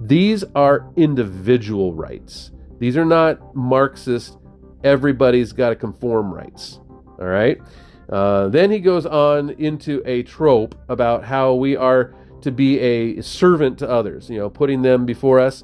These 0.00 0.44
are 0.54 0.90
individual 0.96 1.94
rights. 1.94 2.50
These 2.78 2.96
are 2.96 3.04
not 3.04 3.54
Marxist, 3.54 4.38
everybody's 4.82 5.52
got 5.52 5.68
to 5.68 5.76
conform 5.76 6.32
rights. 6.32 6.80
All 7.18 7.26
right? 7.26 7.60
Uh, 8.08 8.48
then 8.48 8.70
he 8.70 8.80
goes 8.80 9.06
on 9.06 9.50
into 9.50 10.02
a 10.04 10.22
trope 10.24 10.74
about 10.88 11.22
how 11.22 11.54
we 11.54 11.76
are 11.76 12.14
to 12.40 12.50
be 12.50 12.80
a 12.80 13.22
servant 13.22 13.78
to 13.78 13.88
others, 13.88 14.28
you 14.28 14.38
know, 14.38 14.50
putting 14.50 14.82
them 14.82 15.04
before 15.04 15.38
us. 15.38 15.62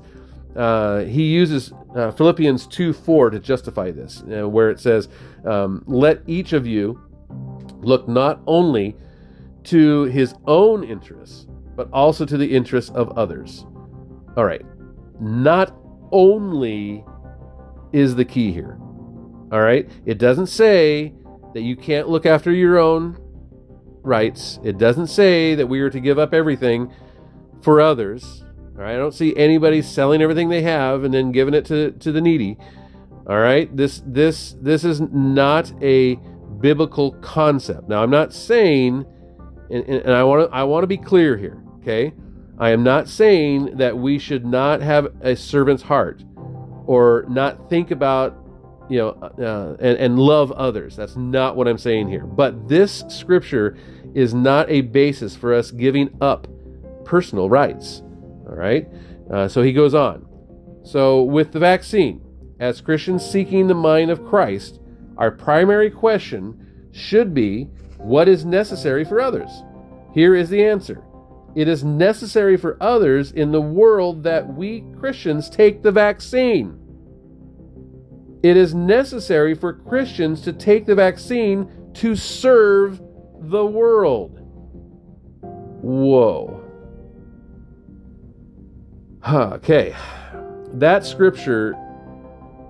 Uh, 0.56 1.04
he 1.04 1.24
uses 1.24 1.72
uh, 1.94 2.10
Philippians 2.12 2.66
2 2.66 2.92
4 2.92 3.30
to 3.30 3.38
justify 3.38 3.90
this, 3.90 4.22
uh, 4.22 4.48
where 4.48 4.70
it 4.70 4.80
says, 4.80 5.08
um, 5.44 5.84
Let 5.86 6.22
each 6.26 6.52
of 6.52 6.66
you 6.66 7.00
look 7.80 8.08
not 8.08 8.40
only 8.46 8.96
to 9.64 10.04
his 10.04 10.34
own 10.46 10.82
interests, 10.82 11.46
but 11.74 11.88
also 11.92 12.24
to 12.24 12.38
the 12.38 12.56
interests 12.56 12.90
of 12.92 13.16
others. 13.18 13.66
All 14.36 14.44
right, 14.44 14.64
not 15.20 15.76
only 16.10 17.04
is 17.92 18.14
the 18.14 18.24
key 18.24 18.52
here. 18.52 18.78
All 19.52 19.60
right, 19.60 19.88
it 20.06 20.18
doesn't 20.18 20.46
say 20.46 21.14
that 21.52 21.62
you 21.62 21.76
can't 21.76 22.08
look 22.08 22.26
after 22.26 22.50
your 22.50 22.78
own 22.78 23.18
rights, 24.02 24.58
it 24.62 24.78
doesn't 24.78 25.08
say 25.08 25.54
that 25.54 25.66
we 25.66 25.80
are 25.80 25.90
to 25.90 26.00
give 26.00 26.18
up 26.18 26.32
everything 26.32 26.92
for 27.60 27.80
others. 27.80 28.44
All 28.76 28.82
right, 28.82 28.94
I 28.94 28.98
don't 28.98 29.14
see 29.14 29.34
anybody 29.36 29.80
selling 29.80 30.20
everything 30.20 30.50
they 30.50 30.60
have 30.62 31.04
and 31.04 31.14
then 31.14 31.32
giving 31.32 31.54
it 31.54 31.64
to, 31.66 31.92
to 31.92 32.12
the 32.12 32.20
needy. 32.20 32.58
All 33.26 33.38
right, 33.38 33.74
this 33.74 34.02
this 34.06 34.54
this 34.60 34.84
is 34.84 35.00
not 35.00 35.72
a 35.82 36.16
biblical 36.60 37.12
concept. 37.22 37.88
Now, 37.88 38.02
I'm 38.02 38.10
not 38.10 38.32
saying, 38.32 39.06
and, 39.70 39.84
and 39.84 40.12
I 40.12 40.22
want 40.24 40.48
to 40.48 40.54
I 40.54 40.62
want 40.64 40.82
to 40.82 40.86
be 40.86 40.98
clear 40.98 41.36
here. 41.36 41.62
Okay, 41.80 42.12
I 42.58 42.70
am 42.70 42.82
not 42.82 43.08
saying 43.08 43.78
that 43.78 43.96
we 43.96 44.18
should 44.18 44.44
not 44.44 44.82
have 44.82 45.08
a 45.22 45.34
servant's 45.34 45.82
heart 45.82 46.22
or 46.86 47.24
not 47.28 47.68
think 47.68 47.90
about 47.90 48.36
you 48.88 48.98
know 48.98 49.08
uh, 49.10 49.76
and, 49.80 49.98
and 49.98 50.18
love 50.18 50.52
others. 50.52 50.96
That's 50.96 51.16
not 51.16 51.56
what 51.56 51.66
I'm 51.66 51.78
saying 51.78 52.08
here. 52.08 52.26
But 52.26 52.68
this 52.68 53.04
scripture 53.08 53.76
is 54.14 54.34
not 54.34 54.70
a 54.70 54.82
basis 54.82 55.34
for 55.34 55.54
us 55.54 55.70
giving 55.70 56.16
up 56.20 56.46
personal 57.04 57.48
rights. 57.48 58.02
All 58.56 58.62
right. 58.62 58.88
Uh, 59.30 59.48
so 59.48 59.62
he 59.62 59.72
goes 59.72 59.94
on. 59.94 60.26
So, 60.82 61.22
with 61.22 61.52
the 61.52 61.58
vaccine, 61.58 62.22
as 62.58 62.80
Christians 62.80 63.24
seeking 63.24 63.66
the 63.66 63.74
mind 63.74 64.10
of 64.10 64.24
Christ, 64.24 64.80
our 65.18 65.30
primary 65.30 65.90
question 65.90 66.88
should 66.92 67.34
be 67.34 67.64
what 67.98 68.28
is 68.28 68.46
necessary 68.46 69.04
for 69.04 69.20
others? 69.20 69.50
Here 70.14 70.34
is 70.34 70.48
the 70.48 70.64
answer 70.64 71.02
it 71.54 71.68
is 71.68 71.82
necessary 71.82 72.56
for 72.56 72.76
others 72.82 73.32
in 73.32 73.50
the 73.50 73.60
world 73.60 74.22
that 74.24 74.54
we 74.54 74.84
Christians 74.98 75.50
take 75.50 75.82
the 75.82 75.92
vaccine. 75.92 76.78
It 78.42 78.56
is 78.56 78.74
necessary 78.74 79.54
for 79.54 79.72
Christians 79.72 80.40
to 80.42 80.52
take 80.52 80.86
the 80.86 80.94
vaccine 80.94 81.92
to 81.94 82.14
serve 82.14 83.00
the 83.40 83.64
world. 83.66 84.38
Whoa. 85.82 86.65
Okay, 89.28 89.92
that 90.74 91.04
scripture, 91.04 91.72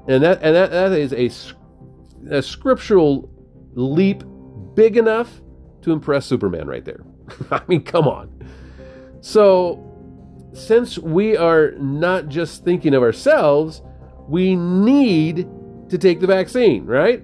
and 0.09 0.23
that 0.23 0.39
and 0.43 0.57
that, 0.57 0.71
that 0.71 0.93
is 0.93 1.13
a, 1.13 2.35
a 2.35 2.41
scriptural 2.41 3.29
leap 3.75 4.23
big 4.75 4.97
enough 4.97 5.43
to 5.83 5.93
impress 5.93 6.25
Superman 6.25 6.67
right 6.67 6.85
there. 6.85 7.01
I 7.51 7.61
mean, 7.69 7.83
come 7.83 8.09
on. 8.09 8.31
So, 9.21 9.83
since 10.55 10.97
we 10.99 11.37
are 11.37 11.73
not 11.73 12.29
just 12.29 12.65
thinking 12.65 12.95
of 12.95 13.03
ourselves, 13.03 13.83
we 14.27 14.57
need 14.57 15.47
to 15.91 15.99
take 15.99 16.21
the 16.21 16.27
vaccine, 16.27 16.87
right? 16.87 17.23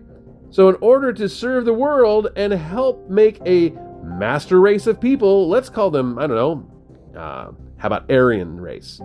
So, 0.51 0.69
in 0.69 0.77
order 0.83 1.11
to 1.11 1.27
serve 1.27 1.65
the 1.65 1.73
world 1.73 2.29
and 2.37 2.53
help 2.53 3.09
make 3.09 3.41
a 3.47 3.71
master 4.05 4.61
race 4.61 4.87
of 4.87 5.01
people, 5.01 5.49
let's 5.49 5.71
call 5.71 5.91
them, 5.91 6.19
I 6.19 6.27
don't 6.27 6.37
know, 6.37 7.19
uh, 7.19 7.53
how 7.79 7.87
about 7.87 8.11
Aryan 8.11 8.61
race? 8.61 9.01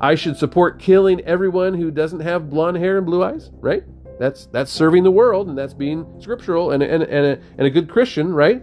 I 0.00 0.14
should 0.14 0.36
support 0.36 0.78
killing 0.78 1.20
everyone 1.22 1.74
who 1.74 1.90
doesn't 1.90 2.20
have 2.20 2.48
blonde 2.48 2.78
hair 2.78 2.96
and 2.96 3.06
blue 3.06 3.22
eyes, 3.22 3.50
right? 3.60 3.84
That's 4.18 4.46
that's 4.46 4.70
serving 4.70 5.04
the 5.04 5.10
world 5.10 5.48
and 5.48 5.56
that's 5.56 5.74
being 5.74 6.06
scriptural 6.20 6.70
and, 6.72 6.82
and, 6.82 7.02
and, 7.02 7.26
a, 7.26 7.40
and 7.58 7.66
a 7.66 7.70
good 7.70 7.88
Christian, 7.88 8.32
right? 8.32 8.62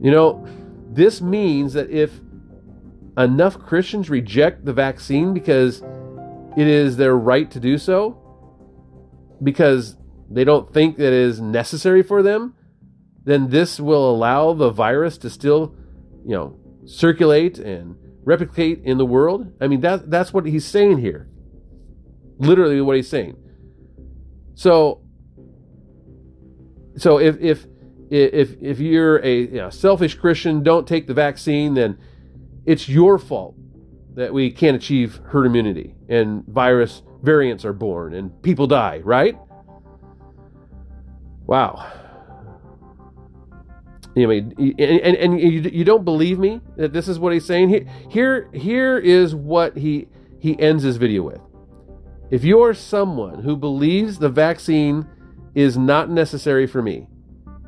You 0.00 0.10
know, 0.10 0.46
this 0.90 1.20
means 1.20 1.74
that 1.74 1.90
if 1.90 2.20
enough 3.18 3.58
Christians 3.58 4.08
reject 4.08 4.64
the 4.64 4.72
vaccine 4.72 5.34
because 5.34 5.82
it 6.56 6.66
is 6.66 6.96
their 6.96 7.16
right 7.16 7.50
to 7.50 7.60
do 7.60 7.78
so, 7.78 8.16
because 9.42 9.96
they 10.30 10.44
don't 10.44 10.72
think 10.72 10.96
that 10.96 11.08
it 11.08 11.12
is 11.12 11.40
necessary 11.40 12.02
for 12.02 12.22
them, 12.22 12.54
then 13.24 13.50
this 13.50 13.78
will 13.78 14.10
allow 14.10 14.52
the 14.52 14.70
virus 14.70 15.18
to 15.18 15.30
still, 15.30 15.74
you 16.24 16.34
know, 16.34 16.58
circulate 16.86 17.58
and 17.58 17.96
replicate 18.24 18.82
in 18.84 18.98
the 18.98 19.06
world? 19.06 19.52
I 19.60 19.66
mean, 19.66 19.80
that, 19.80 20.10
that's 20.10 20.32
what 20.32 20.46
he's 20.46 20.66
saying 20.66 20.98
here. 20.98 21.28
Literally, 22.38 22.80
what 22.80 22.96
he's 22.96 23.08
saying. 23.08 23.36
So, 24.54 25.02
so 26.96 27.18
if 27.18 27.38
if 27.40 27.66
if 28.10 28.60
if 28.60 28.80
you're 28.80 29.18
a 29.24 29.40
you 29.40 29.56
know, 29.56 29.70
selfish 29.70 30.14
Christian, 30.14 30.62
don't 30.62 30.88
take 30.88 31.06
the 31.06 31.14
vaccine, 31.14 31.74
then 31.74 31.98
it's 32.64 32.88
your 32.88 33.18
fault 33.18 33.56
that 34.14 34.32
we 34.32 34.50
can't 34.50 34.76
achieve 34.76 35.20
herd 35.26 35.46
immunity 35.46 35.94
and 36.08 36.44
virus 36.46 37.02
variants 37.22 37.64
are 37.64 37.72
born 37.72 38.14
and 38.14 38.42
people 38.42 38.66
die, 38.66 39.00
right? 39.04 39.38
Wow. 41.46 41.99
You 44.14 44.26
know, 44.26 44.32
and, 44.32 45.16
and, 45.16 45.40
you, 45.40 45.60
you 45.60 45.84
don't 45.84 46.04
believe 46.04 46.38
me 46.38 46.60
that 46.76 46.92
this 46.92 47.06
is 47.06 47.18
what 47.18 47.32
he's 47.32 47.44
saying 47.44 47.68
here. 47.68 47.86
Here, 48.08 48.50
here 48.52 48.98
is 48.98 49.34
what 49.34 49.76
he 49.76 50.08
he 50.40 50.58
ends 50.58 50.82
his 50.82 50.96
video 50.96 51.22
with. 51.22 51.40
If 52.30 52.44
you 52.44 52.62
are 52.62 52.74
someone 52.74 53.42
who 53.42 53.56
believes 53.56 54.18
the 54.18 54.28
vaccine 54.30 55.06
is 55.54 55.76
not 55.76 56.10
necessary 56.10 56.66
for 56.66 56.80
me, 56.80 57.08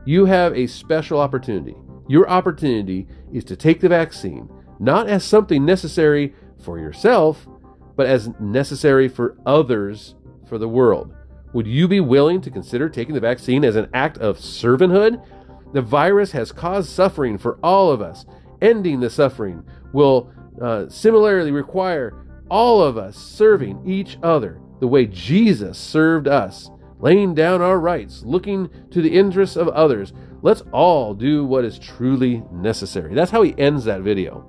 you 0.05 0.25
have 0.25 0.57
a 0.57 0.67
special 0.67 1.21
opportunity. 1.21 1.77
Your 2.09 2.29
opportunity 2.29 3.07
is 3.33 3.45
to 3.45 3.57
take 3.57 3.81
the 3.81 3.89
vaccine 3.89 4.49
not 4.81 5.09
as 5.09 5.23
something 5.23 5.65
necessary 5.65 6.35
for 6.65 6.79
yourself, 6.79 7.47
but 7.95 8.07
as 8.07 8.31
necessary 8.41 9.09
for 9.09 9.37
others 9.47 10.17
for 10.49 10.59
the 10.59 10.69
world. 10.69 11.15
Would 11.53 11.67
you 11.67 11.87
be 11.87 12.01
willing 12.01 12.41
to 12.41 12.51
consider 12.51 12.89
taking 12.89 13.15
the 13.15 13.21
vaccine 13.21 13.65
as 13.65 13.77
an 13.77 13.89
act 13.95 14.19
of 14.19 14.39
servanthood 14.39 15.25
the 15.73 15.83
virus 15.83 16.33
has 16.33 16.53
caused 16.53 16.91
suffering 16.91 17.39
for 17.39 17.59
all 17.63 17.91
of 17.91 18.01
us. 18.01 18.25
Ending 18.61 19.01
the 19.01 19.11
suffering 19.11 19.65
will 19.93 20.31
uh, 20.61 20.89
similarly 20.89 21.51
require 21.51 22.27
all 22.51 22.83
of 22.83 22.97
us 22.99 23.17
serving 23.17 23.83
each 23.87 24.19
other 24.23 24.61
the 24.81 24.87
way 24.87 25.07
Jesus 25.07 25.79
served 25.79 26.29
us, 26.29 26.71
laying 26.99 27.35
down 27.35 27.63
our 27.63 27.79
rights, 27.79 28.23
looking 28.25 28.69
to 28.91 29.01
the 29.01 29.17
interests 29.17 29.57
of 29.57 29.69
others. 29.69 30.13
Let's 30.43 30.63
all 30.73 31.15
do 31.15 31.45
what 31.45 31.65
is 31.65 31.79
truly 31.79 32.43
necessary. 32.53 33.15
That's 33.15 33.31
how 33.31 33.43
he 33.43 33.55
ends 33.59 33.85
that 33.85 34.03
video. 34.03 34.45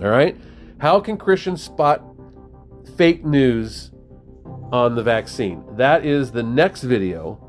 All 0.00 0.08
right? 0.08 0.36
How 0.78 1.00
can 1.00 1.16
Christians 1.16 1.62
spot 1.62 2.04
fake 2.96 3.24
news 3.24 3.90
on 4.72 4.94
the 4.94 5.02
vaccine? 5.02 5.64
That 5.76 6.06
is 6.06 6.30
the 6.30 6.42
next 6.42 6.82
video 6.82 7.41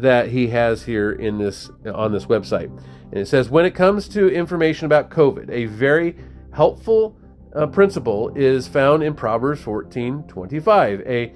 that 0.00 0.28
he 0.28 0.48
has 0.48 0.82
here 0.84 1.12
in 1.12 1.38
this 1.38 1.70
on 1.92 2.12
this 2.12 2.26
website. 2.26 2.70
And 3.10 3.18
it 3.18 3.28
says 3.28 3.48
when 3.50 3.64
it 3.64 3.74
comes 3.74 4.08
to 4.10 4.28
information 4.28 4.86
about 4.86 5.10
COVID, 5.10 5.50
a 5.50 5.66
very 5.66 6.16
helpful 6.52 7.16
uh, 7.54 7.66
principle 7.66 8.30
is 8.34 8.68
found 8.68 9.02
in 9.02 9.14
Proverbs 9.14 9.62
14:25. 9.62 11.06
A 11.06 11.32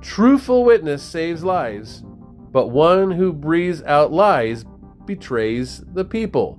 truthful 0.00 0.64
witness 0.64 1.02
saves 1.02 1.42
lives, 1.42 2.02
but 2.52 2.68
one 2.68 3.10
who 3.10 3.32
breathes 3.32 3.82
out 3.82 4.12
lies 4.12 4.64
betrays 5.04 5.82
the 5.92 6.04
people. 6.04 6.58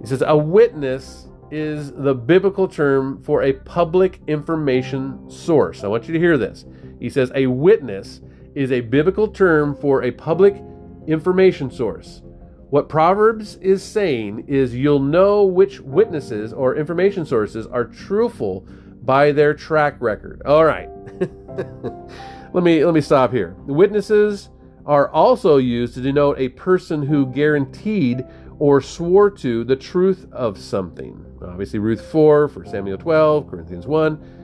He 0.00 0.06
says 0.06 0.22
a 0.26 0.36
witness 0.36 1.28
is 1.50 1.92
the 1.92 2.14
biblical 2.14 2.68
term 2.68 3.22
for 3.22 3.42
a 3.42 3.52
public 3.52 4.20
information 4.26 5.28
source. 5.28 5.82
I 5.82 5.88
want 5.88 6.06
you 6.06 6.14
to 6.14 6.20
hear 6.20 6.38
this. 6.38 6.64
He 7.00 7.10
says 7.10 7.32
a 7.34 7.46
witness 7.46 8.20
is 8.54 8.72
a 8.72 8.80
biblical 8.80 9.28
term 9.28 9.74
for 9.74 10.02
a 10.02 10.10
public 10.10 10.62
information 11.06 11.70
source. 11.70 12.22
What 12.70 12.88
Proverbs 12.88 13.56
is 13.56 13.82
saying 13.82 14.44
is 14.46 14.74
you'll 14.74 15.00
know 15.00 15.44
which 15.44 15.80
witnesses 15.80 16.52
or 16.52 16.76
information 16.76 17.26
sources 17.26 17.66
are 17.66 17.84
truthful 17.84 18.64
by 19.02 19.32
their 19.32 19.54
track 19.54 19.96
record. 19.98 20.42
All 20.46 20.64
right. 20.64 20.88
let 22.52 22.62
me 22.62 22.84
let 22.84 22.94
me 22.94 23.00
stop 23.00 23.32
here. 23.32 23.56
Witnesses 23.66 24.50
are 24.86 25.10
also 25.10 25.56
used 25.56 25.94
to 25.94 26.00
denote 26.00 26.38
a 26.38 26.48
person 26.50 27.02
who 27.02 27.26
guaranteed 27.26 28.24
or 28.60 28.80
swore 28.80 29.30
to 29.30 29.64
the 29.64 29.76
truth 29.76 30.26
of 30.32 30.58
something. 30.58 31.24
Obviously 31.42 31.78
Ruth 31.78 32.04
4, 32.12 32.48
1 32.48 32.66
Samuel 32.66 32.98
12, 32.98 33.50
Corinthians 33.50 33.86
1. 33.86 34.39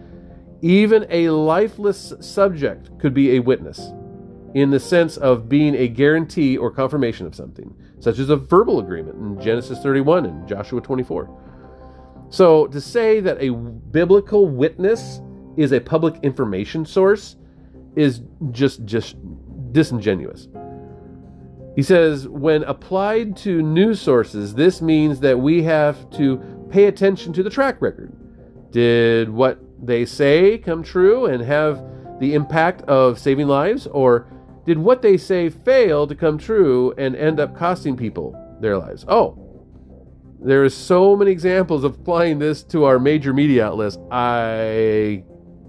Even 0.63 1.07
a 1.11 1.31
lifeless 1.31 2.13
subject 2.21 2.91
could 2.99 3.15
be 3.15 3.37
a 3.37 3.41
witness 3.41 3.93
in 4.55 4.71
the 4.71 4.81
sense 4.81 5.17
of 5.19 5.49
being 5.49 5.75
a 5.75 5.87
guarantee 5.87 6.57
or 6.57 6.71
confirmation 6.71 7.27
of 7.27 7.35
something, 7.35 7.75
such 8.01 8.19
as 8.19 8.31
a 8.31 8.37
verbal 8.37 8.81
agreement 8.81 9.17
in 9.17 9.41
Genesis 9.41 9.79
31 9.81 10.25
and 10.25 10.49
Joshua 10.49 10.81
24. 10.81 11.29
So, 12.31 12.67
to 12.69 12.81
say 12.81 13.21
that 13.21 13.37
a 13.41 13.53
biblical 13.53 14.49
witness 14.49 15.21
is 15.57 15.73
a 15.73 15.81
public 15.81 16.17
information 16.23 16.85
source 16.85 17.37
is 17.95 18.23
just 18.51 18.85
just 18.85 19.17
disingenuous. 19.73 20.49
He 21.77 21.83
says, 21.83 22.27
when 22.27 22.63
applied 22.65 23.37
to 23.39 23.61
news 23.61 24.01
sources, 24.01 24.55
this 24.55 24.81
means 24.81 25.21
that 25.21 25.39
we 25.39 25.63
have 25.65 26.09
to 26.13 26.39
pay 26.71 26.87
attention 26.87 27.35
to 27.35 27.43
the 27.43 27.51
track 27.51 27.83
record. 27.83 28.13
Did 28.71 29.29
what 29.29 29.61
they 29.83 30.05
say 30.05 30.59
come 30.59 30.83
true 30.83 31.27
and 31.27 31.43
have 31.43 31.85
the 32.21 32.35
impact 32.35 32.83
of 32.83 33.19
saving 33.19 33.47
lives, 33.47 33.87
or 33.89 34.27
did 34.65 34.79
what 34.79 35.03
they 35.03 35.17
say 35.17 35.49
fail 35.49 36.07
to 36.07 36.15
come 36.15 36.39
true 36.39 36.95
and 36.99 37.15
end 37.15 37.39
up 37.39 37.55
costing 37.57 37.97
people 37.97 38.35
their 38.61 38.79
lives? 38.79 39.05
Oh, 39.07 39.39
there 40.41 40.65
are 40.65 40.71
so 40.71 41.17
many 41.17 41.31
examples 41.31 41.85
of 41.85 41.95
applying 41.95 42.39
this 42.39 42.63
to 42.65 42.85
our 42.85 42.99
major 42.99 43.33
media 43.33 43.67
outlets. 43.67 43.99
I 44.11 45.25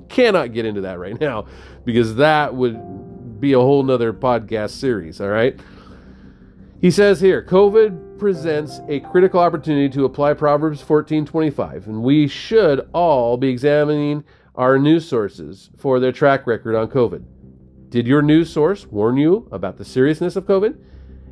cannot 0.10 0.54
get 0.54 0.66
into 0.66 0.82
that 0.82 1.00
right 1.00 1.20
now 1.20 1.48
because 1.86 2.16
that 2.16 2.54
would 2.54 3.40
be 3.40 3.54
a 3.54 3.60
whole 3.60 3.84
nother 3.84 4.14
podcast 4.14 4.72
series, 4.72 5.22
all 5.22 5.30
right? 5.30 5.60
He 6.82 6.92
says 6.92 7.20
here, 7.20 7.44
COVID 7.44 8.07
presents 8.18 8.80
a 8.88 9.00
critical 9.00 9.40
opportunity 9.40 9.90
to 9.90 10.06
apply 10.06 10.34
Proverbs 10.34 10.82
14:25, 10.82 11.88
and 11.88 12.04
we 12.04 12.28
should 12.28 12.88
all 12.94 13.38
be 13.38 13.50
examining 13.50 14.24
our 14.56 14.80
news 14.80 15.08
sources 15.08 15.70
for 15.78 16.00
their 16.00 16.12
track 16.12 16.48
record 16.48 16.76
on 16.76 16.88
COVID. 16.88 17.24
Did 17.90 18.08
your 18.08 18.22
news 18.22 18.50
source 18.50 18.88
warn 18.88 19.18
you 19.18 19.48
about 19.52 19.78
the 19.78 19.86
seriousness 19.86 20.36
of 20.36 20.46
COVID 20.46 20.76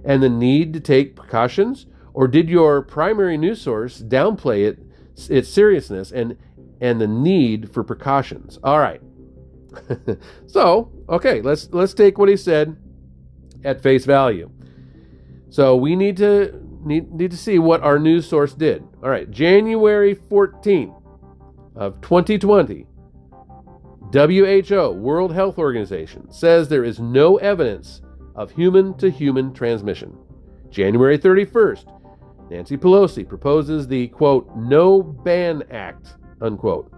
and 0.04 0.22
the 0.22 0.30
need 0.30 0.74
to 0.74 0.80
take 0.80 1.16
precautions? 1.16 1.88
Or 2.14 2.28
did 2.28 2.50
your 2.50 2.82
primary 2.82 3.38
news 3.38 3.62
source 3.62 4.02
downplay 4.02 4.66
it, 4.66 4.80
its 5.30 5.50
seriousness 5.50 6.12
and, 6.12 6.38
and 6.80 7.02
the 7.02 7.08
need 7.08 7.72
for 7.72 7.84
precautions? 7.84 8.58
All 8.64 8.80
right. 8.80 9.02
so, 10.48 10.92
okay, 11.10 11.42
let's 11.42 11.68
let's 11.74 11.94
take 11.94 12.18
what 12.18 12.30
he 12.30 12.38
said 12.38 12.78
at 13.66 13.82
face 13.82 14.06
value. 14.06 14.50
So 15.50 15.76
we 15.76 15.96
need 15.96 16.18
to 16.18 16.65
need, 16.86 17.12
need 17.12 17.32
to 17.32 17.38
see 17.38 17.60
what 17.60 17.82
our 17.82 18.00
news 18.00 18.28
source 18.28 18.54
did. 18.54 18.84
All 19.04 19.10
right, 19.10 19.30
January 19.30 20.16
14th 20.16 21.02
of 21.76 22.00
2020, 22.02 22.86
WHO, 24.14 24.92
World 24.92 25.34
Health 25.34 25.58
Organization, 25.58 26.32
says 26.32 26.70
there 26.70 26.84
is 26.84 27.00
no 27.00 27.38
evidence 27.38 28.02
of 28.36 28.52
human 28.52 28.96
to 28.98 29.10
human 29.10 29.54
transmission. 29.54 30.16
January 30.70 31.18
31st, 31.18 31.92
Nancy 32.52 32.78
Pelosi 32.78 33.28
proposes 33.28 33.88
the 33.88 34.08
quote, 34.10 34.50
No 34.56 35.02
Ban 35.02 35.64
Act, 35.72 36.16
unquote, 36.42 36.92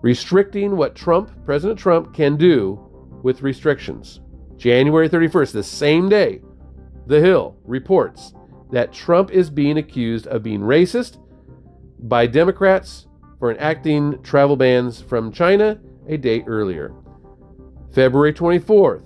restricting 0.00 0.76
what 0.76 0.94
Trump, 0.94 1.30
President 1.44 1.78
Trump, 1.78 2.14
can 2.14 2.36
do 2.36 2.80
with 3.22 3.42
restrictions. 3.42 4.20
January 4.56 5.08
31st, 5.08 5.52
the 5.52 5.62
same 5.62 6.08
day, 6.08 6.40
The 7.06 7.20
Hill 7.20 7.56
reports 7.64 8.34
that 8.72 8.92
Trump 8.92 9.30
is 9.30 9.50
being 9.50 9.78
accused 9.78 10.26
of 10.26 10.42
being 10.42 10.60
racist 10.60 11.18
by 11.98 12.26
Democrats 12.26 13.06
for 13.38 13.50
enacting 13.50 14.22
travel 14.22 14.56
bans 14.56 15.00
from 15.00 15.32
China 15.32 15.80
a 16.08 16.16
day 16.16 16.42
earlier. 16.46 16.94
February 17.92 18.32
24th, 18.32 19.02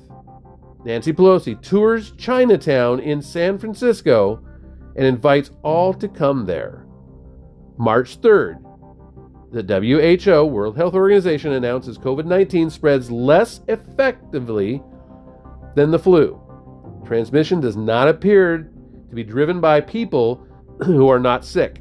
Nancy 0.85 1.13
Pelosi 1.13 1.61
tours 1.63 2.13
Chinatown 2.13 3.01
in 3.01 3.23
San 3.23 3.59
Francisco 3.59 4.45
and 4.97 5.07
invites 5.07 5.51
all 5.63 5.95
to 5.95 6.09
come 6.09 6.45
there. 6.45 6.87
March 7.79 8.21
3rd, 8.21 8.61
the 9.51 9.63
WHO, 9.63 10.45
World 10.45 10.77
Health 10.77 10.95
Organization, 10.95 11.53
announces 11.53 11.97
COVID 11.97 12.27
19 12.27 12.71
spreads 12.71 13.11
less 13.11 13.61
effectively 13.69 14.83
than 15.75 15.91
the 15.91 15.99
flu. 15.99 16.41
Transmission 17.07 17.61
does 17.61 17.77
not 17.77 18.09
appear 18.09 18.71
to 19.15 19.25
be 19.25 19.31
driven 19.31 19.61
by 19.61 19.81
people 19.81 20.47
who 20.85 21.09
are 21.09 21.21
not 21.21 21.45
sick. 21.45 21.81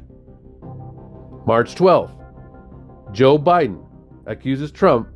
March 1.46 1.74
12th, 1.74 2.12
Joe 3.12 3.38
Biden 3.38 3.84
accuses 4.26 4.70
Trump 4.70 5.08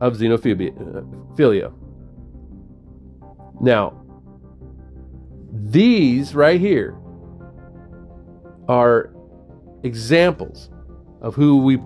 of 0.00 0.16
xenophobia. 0.16 0.70
Uh, 0.78 1.70
now, 3.60 4.02
these 5.52 6.34
right 6.34 6.60
here 6.60 6.96
are 8.68 9.12
examples 9.82 10.70
of 11.22 11.34
who 11.34 11.62
we 11.62 11.78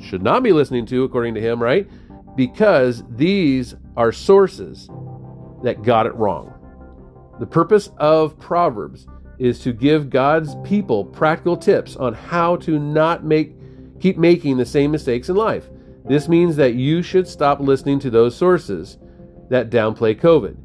should 0.00 0.22
not 0.22 0.42
be 0.42 0.52
listening 0.52 0.86
to, 0.86 1.04
according 1.04 1.34
to 1.34 1.40
him, 1.40 1.62
right? 1.62 1.88
Because 2.34 3.04
these 3.10 3.74
are 3.96 4.10
sources 4.10 4.88
that 5.62 5.82
got 5.82 6.06
it 6.06 6.14
wrong. 6.14 6.54
The 7.38 7.46
purpose 7.46 7.90
of 7.98 8.38
Proverbs 8.38 9.06
is 9.38 9.60
to 9.60 9.72
give 9.72 10.10
God's 10.10 10.54
people 10.64 11.04
practical 11.04 11.56
tips 11.56 11.96
on 11.96 12.14
how 12.14 12.56
to 12.56 12.78
not 12.78 13.24
make 13.24 13.54
keep 14.00 14.16
making 14.16 14.56
the 14.56 14.66
same 14.66 14.90
mistakes 14.90 15.28
in 15.28 15.36
life. 15.36 15.68
This 16.04 16.28
means 16.28 16.56
that 16.56 16.74
you 16.74 17.02
should 17.02 17.26
stop 17.26 17.60
listening 17.60 17.98
to 18.00 18.10
those 18.10 18.36
sources 18.36 18.96
that 19.50 19.70
downplay 19.70 20.18
COVID. 20.18 20.56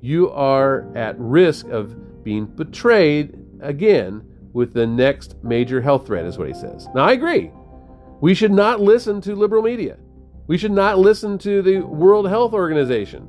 You 0.00 0.30
are 0.30 0.90
at 0.96 1.18
risk 1.18 1.68
of 1.68 2.24
being 2.24 2.46
betrayed 2.46 3.38
again 3.60 4.22
with 4.52 4.74
the 4.74 4.86
next 4.86 5.36
major 5.42 5.80
health 5.80 6.06
threat, 6.06 6.26
is 6.26 6.38
what 6.38 6.48
he 6.48 6.54
says. 6.54 6.88
Now, 6.94 7.04
I 7.04 7.12
agree. 7.12 7.50
We 8.20 8.34
should 8.34 8.52
not 8.52 8.80
listen 8.80 9.20
to 9.22 9.34
liberal 9.34 9.62
media. 9.62 9.96
We 10.46 10.58
should 10.58 10.72
not 10.72 10.98
listen 10.98 11.38
to 11.38 11.62
the 11.62 11.80
World 11.80 12.28
Health 12.28 12.52
Organization. 12.52 13.28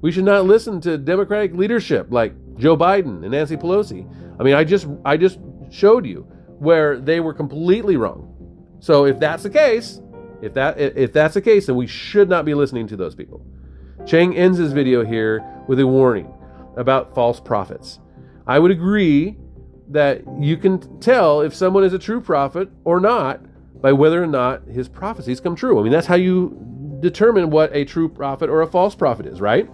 We 0.00 0.10
should 0.10 0.24
not 0.24 0.46
listen 0.46 0.80
to 0.82 0.98
Democratic 0.98 1.54
leadership 1.54 2.08
like 2.10 2.34
Joe 2.58 2.76
Biden 2.76 3.22
and 3.22 3.30
Nancy 3.30 3.56
Pelosi. 3.56 4.08
I 4.38 4.42
mean, 4.42 4.54
I 4.54 4.64
just 4.64 4.86
I 5.04 5.16
just 5.16 5.38
showed 5.70 6.06
you 6.06 6.26
where 6.58 6.98
they 6.98 7.20
were 7.20 7.34
completely 7.34 7.96
wrong. 7.96 8.28
So 8.80 9.06
if 9.06 9.18
that's 9.18 9.42
the 9.42 9.50
case, 9.50 10.00
if 10.42 10.54
that 10.54 10.78
if 10.78 11.12
that's 11.12 11.34
the 11.34 11.42
case, 11.42 11.66
then 11.66 11.76
we 11.76 11.86
should 11.86 12.28
not 12.28 12.44
be 12.44 12.54
listening 12.54 12.86
to 12.88 12.96
those 12.96 13.14
people. 13.14 13.44
Chang 14.06 14.36
ends 14.36 14.58
his 14.58 14.72
video 14.72 15.04
here 15.04 15.44
with 15.68 15.78
a 15.78 15.86
warning 15.86 16.32
about 16.76 17.14
false 17.14 17.38
prophets. 17.40 18.00
I 18.46 18.58
would 18.58 18.70
agree 18.70 19.36
that 19.90 20.22
you 20.40 20.56
can 20.56 21.00
tell 21.00 21.42
if 21.42 21.54
someone 21.54 21.84
is 21.84 21.92
a 21.92 21.98
true 21.98 22.20
prophet 22.20 22.68
or 22.84 22.98
not 22.98 23.40
by 23.80 23.92
whether 23.92 24.22
or 24.22 24.26
not 24.26 24.64
his 24.66 24.88
prophecies 24.88 25.40
come 25.40 25.54
true. 25.54 25.78
I 25.78 25.82
mean, 25.82 25.92
that's 25.92 26.06
how 26.06 26.14
you 26.14 26.58
determine 27.00 27.50
what 27.50 27.74
a 27.74 27.84
true 27.84 28.08
prophet 28.08 28.48
or 28.48 28.62
a 28.62 28.66
false 28.66 28.94
prophet 28.94 29.26
is, 29.26 29.40
right? 29.40 29.68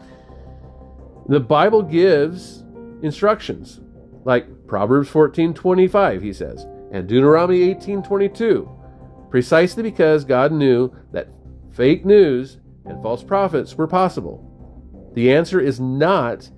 The 1.28 1.40
Bible 1.40 1.82
gives 1.82 2.64
instructions, 3.02 3.80
like 4.24 4.66
Proverbs 4.66 5.08
14:25, 5.10 6.22
he 6.22 6.32
says, 6.32 6.66
and 6.90 7.08
Deuteronomy 7.08 7.60
18:22 7.74 8.68
precisely 9.30 9.82
because 9.82 10.24
God 10.24 10.52
knew 10.52 10.90
that 11.12 11.28
fake 11.70 12.04
news 12.04 12.58
and 12.84 13.02
false 13.02 13.22
prophets 13.22 13.76
were 13.76 13.86
possible. 13.86 14.44
The 15.14 15.32
answer 15.32 15.60
is 15.60 15.80
not 15.80 16.50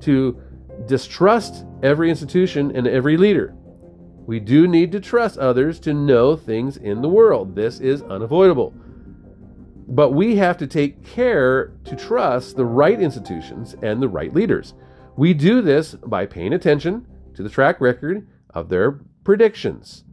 to 0.00 0.40
distrust 0.86 1.64
every 1.82 2.10
institution 2.10 2.74
and 2.74 2.86
every 2.86 3.16
leader. 3.16 3.54
We 4.26 4.40
do 4.40 4.66
need 4.66 4.90
to 4.92 5.00
trust 5.00 5.38
others 5.38 5.78
to 5.80 5.92
know 5.92 6.34
things 6.34 6.76
in 6.76 7.02
the 7.02 7.08
world. 7.08 7.54
This 7.54 7.78
is 7.80 8.02
unavoidable. 8.02 8.74
But 9.86 10.10
we 10.10 10.36
have 10.36 10.56
to 10.58 10.66
take 10.66 11.04
care 11.04 11.72
to 11.84 11.94
trust 11.94 12.56
the 12.56 12.64
right 12.64 12.98
institutions 12.98 13.76
and 13.82 14.00
the 14.00 14.08
right 14.08 14.32
leaders. 14.32 14.72
We 15.16 15.32
do 15.34 15.60
this 15.60 15.94
by 15.94 16.26
paying 16.26 16.52
attention 16.52 17.06
to 17.34 17.42
the 17.42 17.48
track 17.48 17.80
record 17.80 18.26
of 18.50 18.68
their 18.68 19.00
predictions. 19.22 20.04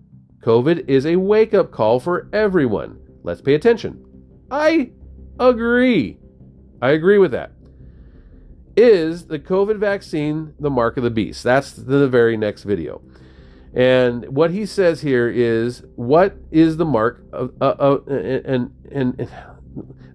COVID 0.44 0.88
is 0.88 1.06
a 1.06 1.16
wake 1.18 1.54
up 1.54 1.72
call 1.72 2.00
for 2.00 2.30
everyone. 2.34 3.00
Let's 3.24 3.42
pay 3.42 3.54
attention. 3.56 4.04
I 4.50 4.92
agree. 5.40 6.18
I 6.82 6.92
agree 6.92 7.18
with 7.18 7.32
that. 7.32 7.52
Is 8.76 9.28
the 9.28 9.40
COVID 9.40 9.78
vaccine 9.78 10.54
the 10.60 10.70
mark 10.70 10.98
of 10.98 11.04
the 11.04 11.10
beast? 11.10 11.44
That's 11.44 11.74
the 11.74 12.08
very 12.08 12.38
next 12.38 12.64
video. 12.64 13.02
And 13.74 14.28
what 14.30 14.52
he 14.52 14.66
says 14.66 15.02
here 15.02 15.30
is, 15.30 15.84
what 15.96 16.36
is 16.52 16.78
the 16.78 16.86
mark 16.86 17.24
of, 17.32 17.54
uh, 17.62 17.76
uh, 17.80 18.00
and, 18.08 18.74
and, 18.92 19.20
and, 19.20 19.30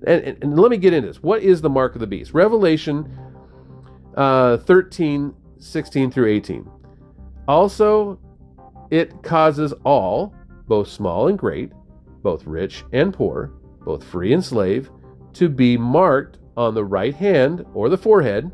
and, 0.07 0.39
and 0.43 0.59
let 0.59 0.71
me 0.71 0.77
get 0.77 0.93
into 0.93 1.09
this. 1.09 1.23
What 1.23 1.43
is 1.43 1.61
the 1.61 1.71
mark 1.71 1.95
of 1.95 2.01
the 2.01 2.07
beast? 2.07 2.35
Revelation 2.35 3.11
uh, 4.17 4.57
13, 4.59 5.35
16 5.59 6.11
through 6.11 6.29
18. 6.29 6.71
Also, 7.49 8.19
it 8.91 9.23
causes 9.23 9.73
all, 9.85 10.35
both 10.67 10.89
small 10.89 11.29
and 11.29 11.39
great, 11.39 11.73
both 12.23 12.45
rich 12.47 12.85
and 12.93 13.13
poor, 13.13 13.53
both 13.85 14.03
free 14.03 14.33
and 14.33 14.45
slave, 14.45 14.91
to 15.35 15.49
be 15.49 15.77
marked 15.77 16.39
on 16.57 16.75
the 16.75 16.85
right 16.85 17.15
hand 17.15 17.65
or 17.75 17.89
the 17.89 17.99
forehead, 17.99 18.51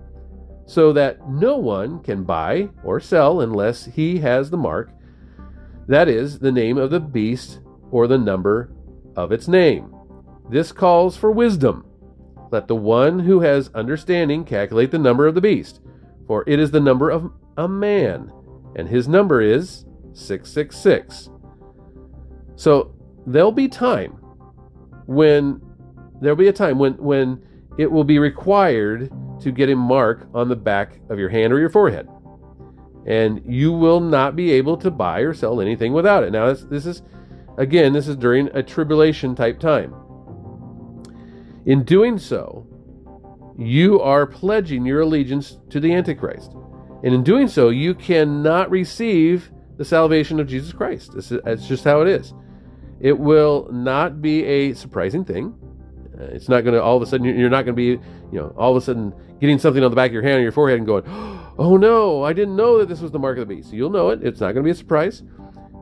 so 0.67 0.93
that 0.93 1.29
no 1.29 1.57
one 1.57 2.03
can 2.03 2.25
buy 2.25 2.69
or 2.85 3.01
sell 3.01 3.41
unless 3.41 3.85
he 3.87 4.19
has 4.19 4.51
the 4.51 4.57
mark, 4.57 4.91
that 5.89 6.09
is, 6.09 6.39
the 6.39 6.53
name 6.53 6.79
of 6.79 6.91
the 6.91 7.01
beast 7.01 7.61
or 7.91 8.07
the 8.07 8.19
number 8.19 8.73
of 9.17 9.33
its 9.33 9.49
name. 9.49 9.95
This 10.49 10.73
calls 10.73 11.17
for 11.17 11.31
wisdom. 11.31 11.85
Let 12.53 12.69
the 12.69 12.77
one 12.77 13.21
who 13.21 13.41
has 13.41 13.71
understanding 13.75 14.45
calculate 14.45 14.91
the 14.91 14.99
number 14.99 15.27
of 15.27 15.35
the 15.35 15.41
beast, 15.41 15.81
for 16.27 16.45
it 16.47 16.61
is 16.61 16.71
the 16.71 16.81
number 16.81 17.09
of 17.09 17.33
a 17.57 17.67
man, 17.67 18.31
and 18.77 18.87
his 18.87 19.09
number 19.09 19.41
is 19.41 19.87
666. 20.13 21.31
So 22.57 22.95
there'll 23.27 23.53
be 23.53 23.69
time 23.69 24.13
when 25.07 25.63
there'll 26.21 26.37
be 26.37 26.49
a 26.49 26.53
time 26.53 26.79
when 26.79 26.93
when 26.99 27.43
it 27.79 27.91
will 27.91 28.05
be 28.05 28.19
required 28.19 29.11
to 29.41 29.51
get 29.51 29.71
a 29.71 29.75
mark 29.75 30.29
on 30.35 30.51
the 30.51 30.57
back 30.57 31.01
of 31.09 31.19
your 31.19 31.31
hand 31.31 31.55
or 31.55 31.59
your 31.59 31.71
forehead. 31.71 32.07
And 33.07 33.43
you 33.47 33.73
will 33.73 34.01
not 34.01 34.37
be 34.37 34.53
able 34.53 34.77
to 34.77 34.91
buy 34.91 35.21
or 35.21 35.33
sell 35.33 35.61
anything 35.61 35.95
without 35.95 36.23
it. 36.23 36.33
Now 36.33 36.49
this, 36.53 36.65
this 36.65 36.85
is 36.85 37.03
again, 37.57 37.95
this 37.95 38.09
is 38.09 38.17
during 38.17 38.49
a 38.49 38.63
tribulation 38.63 39.35
type 39.35 39.59
time. 39.59 39.95
In 41.65 41.85
doing 41.85 42.19
so, 42.19 42.67
you 43.59 44.01
are 44.01 44.27
pledging 44.27 44.85
your 44.85 45.01
allegiance 45.03 45.59
to 45.71 45.81
the 45.81 45.95
Antichrist. 45.95 46.53
And 47.05 47.15
in 47.15 47.23
doing 47.23 47.49
so, 47.49 47.69
you 47.69 47.95
cannot 47.95 48.71
receive 48.71 49.51
the 49.77 49.85
salvation 49.85 50.41
of 50.41 50.47
Jesus 50.47 50.73
Christ. 50.73 51.13
It's 51.17 51.67
just 51.67 51.85
how 51.85 52.01
it 52.03 52.09
is. 52.09 52.35
It 53.01 53.19
will 53.19 53.69
not 53.73 54.23
be 54.23 54.45
a 54.45 54.75
surprising 54.75 55.25
thing. 55.25 55.55
Uh, 56.17 56.25
it's 56.25 56.49
not 56.49 56.63
going 56.63 56.75
to 56.75 56.83
all 56.83 56.97
of 56.97 57.03
a 57.03 57.07
sudden 57.07 57.27
you're 57.27 57.51
not 57.51 57.65
going 57.65 57.75
to 57.75 57.97
be, 57.97 58.01
you 58.31 58.39
know, 58.39 58.55
all 58.57 58.71
of 58.71 58.77
a 58.77 58.85
sudden 58.85 59.13
getting 59.41 59.59
something 59.59 59.83
on 59.83 59.91
the 59.91 59.97
back 59.97 60.11
of 60.11 60.13
your 60.13 60.23
hand 60.23 60.39
or 60.39 60.43
your 60.43 60.53
forehead 60.53 60.79
and 60.79 60.87
going, 60.87 61.03
"Oh 61.59 61.77
no, 61.77 62.23
I 62.23 62.33
didn't 62.33 62.55
know 62.55 62.79
that 62.79 62.89
this 62.89 63.01
was 63.01 63.11
the 63.11 63.19
mark 63.19 63.39
of 63.39 63.49
the 63.49 63.57
beast." 63.57 63.73
you'll 63.73 63.91
know 63.91 64.11
it. 64.11 64.23
It's 64.23 64.41
not 64.41 64.53
going 64.53 64.63
to 64.63 64.63
be 64.63 64.71
a 64.71 64.75
surprise, 64.75 65.23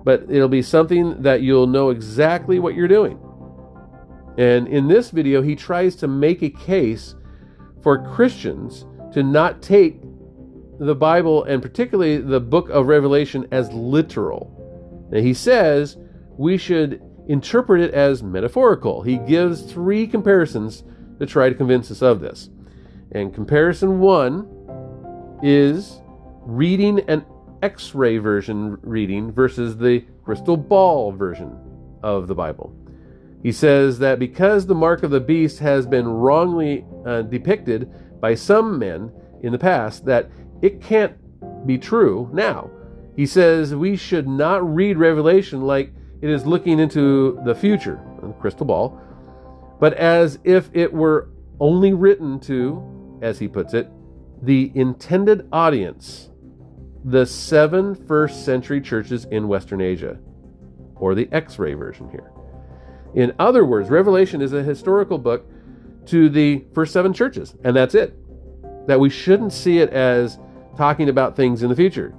but 0.04 0.24
it'll 0.30 0.48
be 0.48 0.62
something 0.62 1.20
that 1.22 1.42
you'll 1.42 1.66
know 1.66 1.90
exactly 1.90 2.58
what 2.58 2.74
you're 2.74 2.88
doing. 2.88 3.18
And 4.38 4.68
in 4.68 4.88
this 4.88 5.10
video, 5.10 5.42
he 5.42 5.56
tries 5.56 5.96
to 5.96 6.08
make 6.08 6.42
a 6.42 6.50
case 6.50 7.14
for 7.82 8.04
Christians 8.14 8.86
to 9.12 9.22
not 9.22 9.62
take 9.62 10.00
the 10.78 10.94
Bible 10.94 11.44
and 11.44 11.60
particularly 11.60 12.18
the 12.18 12.40
book 12.40 12.70
of 12.70 12.86
Revelation 12.86 13.46
as 13.50 13.70
literal. 13.72 14.56
He 15.12 15.34
says 15.34 15.98
we 16.36 16.56
should 16.56 17.02
interpret 17.28 17.82
it 17.82 17.92
as 17.92 18.22
metaphorical. 18.22 19.02
He 19.02 19.18
gives 19.18 19.62
three 19.62 20.06
comparisons 20.06 20.84
to 21.18 21.26
try 21.26 21.48
to 21.48 21.54
convince 21.54 21.90
us 21.90 22.02
of 22.02 22.20
this. 22.20 22.48
And 23.12 23.34
comparison 23.34 24.00
one 24.00 24.48
is 25.42 26.00
reading 26.42 27.00
an 27.08 27.24
X 27.62 27.94
ray 27.94 28.18
version 28.18 28.78
reading 28.82 29.32
versus 29.32 29.76
the 29.76 30.00
crystal 30.24 30.56
ball 30.56 31.12
version 31.12 31.54
of 32.02 32.26
the 32.26 32.34
Bible. 32.34 32.74
He 33.42 33.52
says 33.52 33.98
that 34.00 34.18
because 34.18 34.66
the 34.66 34.74
mark 34.74 35.02
of 35.02 35.10
the 35.10 35.20
beast 35.20 35.60
has 35.60 35.86
been 35.86 36.06
wrongly 36.06 36.84
uh, 37.06 37.22
depicted 37.22 37.90
by 38.20 38.34
some 38.34 38.78
men 38.78 39.10
in 39.42 39.52
the 39.52 39.58
past, 39.58 40.04
that 40.04 40.30
it 40.60 40.82
can't 40.82 41.16
be 41.66 41.78
true 41.78 42.28
now. 42.32 42.70
He 43.16 43.26
says 43.26 43.74
we 43.74 43.96
should 43.96 44.28
not 44.28 44.74
read 44.74 44.98
Revelation 44.98 45.62
like 45.62 45.92
it 46.20 46.28
is 46.28 46.44
looking 46.44 46.78
into 46.78 47.40
the 47.44 47.54
future, 47.54 48.00
the 48.22 48.32
crystal 48.34 48.66
ball, 48.66 49.00
but 49.80 49.94
as 49.94 50.38
if 50.44 50.68
it 50.74 50.92
were 50.92 51.30
only 51.60 51.94
written 51.94 52.38
to, 52.40 53.18
as 53.22 53.38
he 53.38 53.48
puts 53.48 53.72
it, 53.72 53.90
the 54.42 54.70
intended 54.74 55.48
audience, 55.52 56.30
the 57.04 57.24
seven 57.24 57.94
first 57.94 58.44
century 58.44 58.80
churches 58.80 59.24
in 59.26 59.48
Western 59.48 59.80
Asia, 59.80 60.18
or 60.96 61.14
the 61.14 61.28
X 61.32 61.58
ray 61.58 61.72
version 61.72 62.10
here. 62.10 62.30
In 63.14 63.34
other 63.38 63.64
words, 63.64 63.88
Revelation 63.90 64.40
is 64.40 64.52
a 64.52 64.62
historical 64.62 65.18
book 65.18 65.46
to 66.06 66.28
the 66.28 66.64
first 66.74 66.92
seven 66.92 67.12
churches, 67.12 67.54
and 67.64 67.74
that's 67.74 67.94
it. 67.94 68.16
That 68.86 68.98
we 68.98 69.10
shouldn't 69.10 69.52
see 69.52 69.78
it 69.78 69.90
as 69.90 70.38
talking 70.76 71.08
about 71.08 71.36
things 71.36 71.62
in 71.62 71.68
the 71.68 71.76
future. 71.76 72.14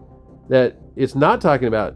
That 0.49 0.77
it's 0.95 1.15
not 1.15 1.41
talking 1.41 1.67
about 1.67 1.95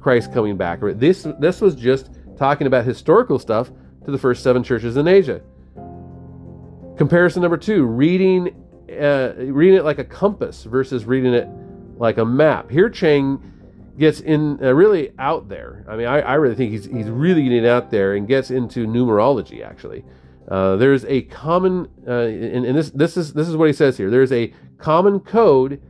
Christ 0.00 0.32
coming 0.32 0.56
back. 0.56 0.80
This 0.82 1.26
this 1.40 1.60
was 1.60 1.74
just 1.74 2.10
talking 2.36 2.66
about 2.66 2.84
historical 2.84 3.38
stuff 3.38 3.70
to 4.04 4.10
the 4.10 4.18
first 4.18 4.42
seven 4.42 4.62
churches 4.62 4.96
in 4.96 5.08
Asia. 5.08 5.40
Comparison 6.96 7.42
number 7.42 7.56
two: 7.56 7.84
reading 7.84 8.54
uh, 8.90 9.32
reading 9.36 9.74
it 9.74 9.84
like 9.84 9.98
a 9.98 10.04
compass 10.04 10.64
versus 10.64 11.04
reading 11.04 11.34
it 11.34 11.48
like 11.96 12.18
a 12.18 12.24
map. 12.24 12.70
Here, 12.70 12.88
Chang 12.88 13.40
gets 13.98 14.20
in 14.20 14.58
uh, 14.62 14.74
really 14.74 15.12
out 15.18 15.48
there. 15.48 15.84
I 15.88 15.96
mean, 15.96 16.06
I, 16.06 16.20
I, 16.20 16.34
really 16.34 16.54
think 16.54 16.72
he's 16.72 16.86
he's 16.86 17.08
really 17.08 17.42
getting 17.42 17.66
out 17.66 17.90
there 17.90 18.14
and 18.14 18.28
gets 18.28 18.50
into 18.50 18.86
numerology. 18.86 19.64
Actually, 19.64 20.04
uh, 20.48 20.76
there's 20.76 21.04
a 21.06 21.22
common, 21.22 21.88
uh, 22.06 22.12
and, 22.12 22.66
and, 22.66 22.76
this 22.76 22.90
this 22.90 23.16
is 23.16 23.32
this 23.32 23.48
is 23.48 23.56
what 23.56 23.66
he 23.66 23.72
says 23.72 23.96
here. 23.96 24.10
There's 24.10 24.32
a 24.32 24.52
common 24.78 25.20
code 25.20 25.80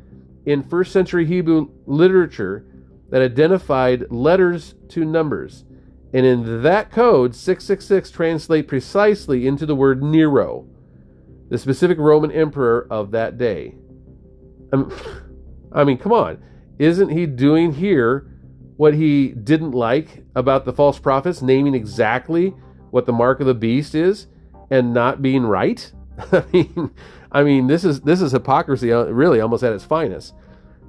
in 0.45 0.63
first 0.63 0.93
century 0.93 1.27
Hebrew 1.27 1.69
literature 1.87 2.65
that 3.11 3.23
identified 3.23 4.11
letters 4.11 4.75
to 4.89 5.05
numbers. 5.05 5.65
And 6.13 6.25
in 6.25 6.63
that 6.63 6.91
code, 6.91 7.35
666 7.35 8.11
translate 8.11 8.69
precisely 8.69 9.47
into 9.47 9.67
the 9.67 9.75
word 9.75 10.03
Nero, 10.03 10.67
the 11.49 11.59
specific 11.59 11.99
Roman 11.99 12.31
emperor 12.31 12.87
of 12.91 13.11
that 13.11 13.37
day. 13.37 13.75
Um, 14.73 14.93
I 15.73 15.85
mean, 15.85 15.99
come 15.99 16.13
on. 16.13 16.43
Isn't 16.79 17.11
he 17.11 17.27
doing 17.27 17.73
here 17.73 18.31
what 18.77 18.95
he 18.95 19.29
didn't 19.29 19.73
like 19.73 20.25
about 20.35 20.65
the 20.65 20.73
false 20.73 20.99
prophets, 20.99 21.43
naming 21.43 21.75
exactly 21.75 22.55
what 22.91 23.07
the 23.07 23.13
mark 23.13 23.41
of 23.41 23.47
the 23.47 23.55
beast 23.55 23.95
is 23.95 24.27
and 24.71 24.93
not 24.93 25.23
being 25.23 25.45
right? 25.45 25.91
I 26.33 26.45
mean, 26.53 26.91
I 27.33 27.43
mean, 27.43 27.67
this 27.67 27.85
is 27.85 28.01
this 28.03 28.21
is 28.21 28.33
hypocrisy, 28.33 28.93
uh, 28.93 29.05
really, 29.05 29.41
almost 29.41 29.63
at 29.63 29.73
its 29.73 29.85
finest. 29.85 30.35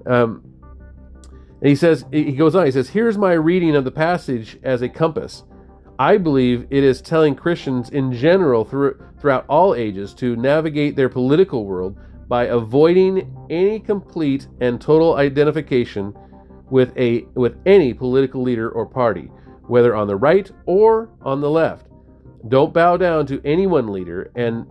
Um, 0.06 0.44
and 1.60 1.70
he 1.70 1.76
says, 1.76 2.06
he 2.12 2.34
goes 2.34 2.56
on, 2.56 2.66
he 2.66 2.72
says, 2.72 2.90
Here's 2.90 3.18
my 3.18 3.34
reading 3.34 3.76
of 3.76 3.84
the 3.84 3.92
passage 3.92 4.60
as 4.64 4.82
a 4.82 4.90
compass. 4.90 5.44
I 6.00 6.18
believe 6.18 6.68
it 6.70 6.84
is 6.84 7.02
telling 7.02 7.36
Christians 7.36 7.90
in 7.90 8.14
general 8.14 8.64
through, 8.64 9.04
throughout 9.20 9.46
all 9.50 9.74
ages 9.74 10.14
to 10.16 10.36
navigate 10.36 10.96
their 10.96 11.10
political 11.10 11.66
world 11.66 11.98
by 12.28 12.46
avoiding 12.46 13.34
any 13.50 13.80
complete 13.80 14.48
and 14.62 14.82
total 14.82 15.16
identification 15.16 16.14
with 16.70 16.96
a 16.98 17.26
with 17.36 17.58
any 17.66 17.94
political 17.94 18.42
leader 18.42 18.70
or 18.70 18.86
party, 18.86 19.32
whether 19.68 19.96
on 19.96 20.08
the 20.08 20.16
right 20.16 20.52
or 20.66 21.10
on 21.22 21.42
the 21.42 21.50
left. 21.50 21.88
Don't 22.50 22.74
bow 22.74 22.98
down 22.98 23.26
to 23.28 23.42
any 23.46 23.68
one 23.68 23.92
leader 23.92 24.32
and 24.36 24.66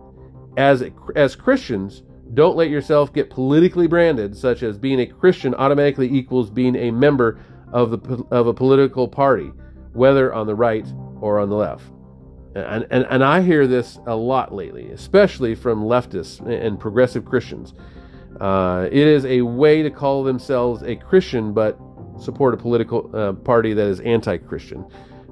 as 0.57 0.83
as 1.15 1.35
Christians, 1.35 2.03
don't 2.33 2.57
let 2.57 2.69
yourself 2.69 3.13
get 3.13 3.29
politically 3.29 3.87
branded, 3.87 4.35
such 4.35 4.63
as 4.63 4.77
being 4.77 4.99
a 4.99 5.05
Christian 5.05 5.53
automatically 5.55 6.11
equals 6.11 6.49
being 6.49 6.75
a 6.75 6.91
member 6.91 7.39
of 7.71 7.91
the 7.91 8.25
of 8.31 8.47
a 8.47 8.53
political 8.53 9.07
party, 9.07 9.51
whether 9.93 10.33
on 10.33 10.47
the 10.47 10.55
right 10.55 10.87
or 11.21 11.39
on 11.39 11.49
the 11.49 11.55
left. 11.55 11.91
And, 12.57 12.87
and, 12.89 13.05
and 13.09 13.23
I 13.23 13.41
hear 13.41 13.67
this 13.67 13.99
a 14.07 14.15
lot 14.15 14.53
lately, 14.53 14.91
especially 14.91 15.55
from 15.55 15.83
leftists 15.83 16.39
and 16.45 16.79
progressive 16.79 17.25
Christians. 17.25 17.73
Uh, 18.39 18.87
it 18.91 19.07
is 19.07 19.25
a 19.25 19.41
way 19.41 19.83
to 19.83 19.89
call 19.89 20.23
themselves 20.23 20.83
a 20.83 20.95
Christian, 20.95 21.53
but 21.53 21.79
support 22.19 22.53
a 22.53 22.57
political 22.57 23.09
uh, 23.15 23.33
party 23.33 23.73
that 23.73 23.87
is 23.87 23.99
anti-Christian. 23.99 24.85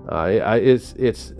Uh, 0.10 0.60
it's 0.62 0.94
it's 0.94 1.32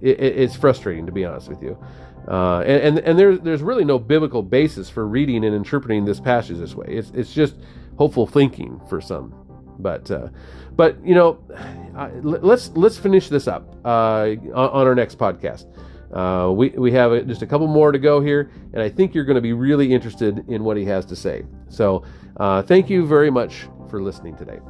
it, 0.00 0.20
it's 0.20 0.56
frustrating 0.56 1.06
to 1.06 1.12
be 1.12 1.24
honest 1.24 1.48
with 1.48 1.62
you. 1.62 1.78
Uh, 2.26 2.60
and, 2.60 2.98
and 2.98 2.98
and 3.00 3.18
there's 3.18 3.40
there's 3.40 3.62
really 3.62 3.84
no 3.84 3.98
biblical 3.98 4.42
basis 4.42 4.88
for 4.88 5.06
reading 5.06 5.44
and 5.44 5.54
interpreting 5.54 6.04
this 6.04 6.20
passage 6.20 6.58
this 6.58 6.74
way. 6.74 6.86
It's 6.88 7.10
it's 7.10 7.34
just 7.34 7.56
hopeful 7.98 8.26
thinking 8.26 8.80
for 8.88 9.00
some. 9.00 9.43
But 9.78 10.10
uh, 10.10 10.28
but 10.76 11.04
you 11.04 11.14
know, 11.14 11.38
let's 12.22 12.70
let's 12.74 12.96
finish 12.98 13.28
this 13.28 13.48
up 13.48 13.74
uh, 13.84 14.34
on 14.54 14.86
our 14.86 14.94
next 14.94 15.18
podcast. 15.18 15.66
Uh, 16.12 16.52
we 16.52 16.68
we 16.70 16.92
have 16.92 17.26
just 17.26 17.42
a 17.42 17.46
couple 17.46 17.66
more 17.66 17.90
to 17.90 17.98
go 17.98 18.20
here, 18.20 18.50
and 18.72 18.82
I 18.82 18.88
think 18.88 19.14
you're 19.14 19.24
going 19.24 19.36
to 19.36 19.42
be 19.42 19.52
really 19.52 19.92
interested 19.92 20.48
in 20.48 20.62
what 20.62 20.76
he 20.76 20.84
has 20.84 21.04
to 21.06 21.16
say. 21.16 21.44
So 21.68 22.04
uh, 22.36 22.62
thank 22.62 22.88
you 22.88 23.04
very 23.06 23.30
much 23.30 23.66
for 23.88 24.00
listening 24.00 24.36
today. 24.36 24.60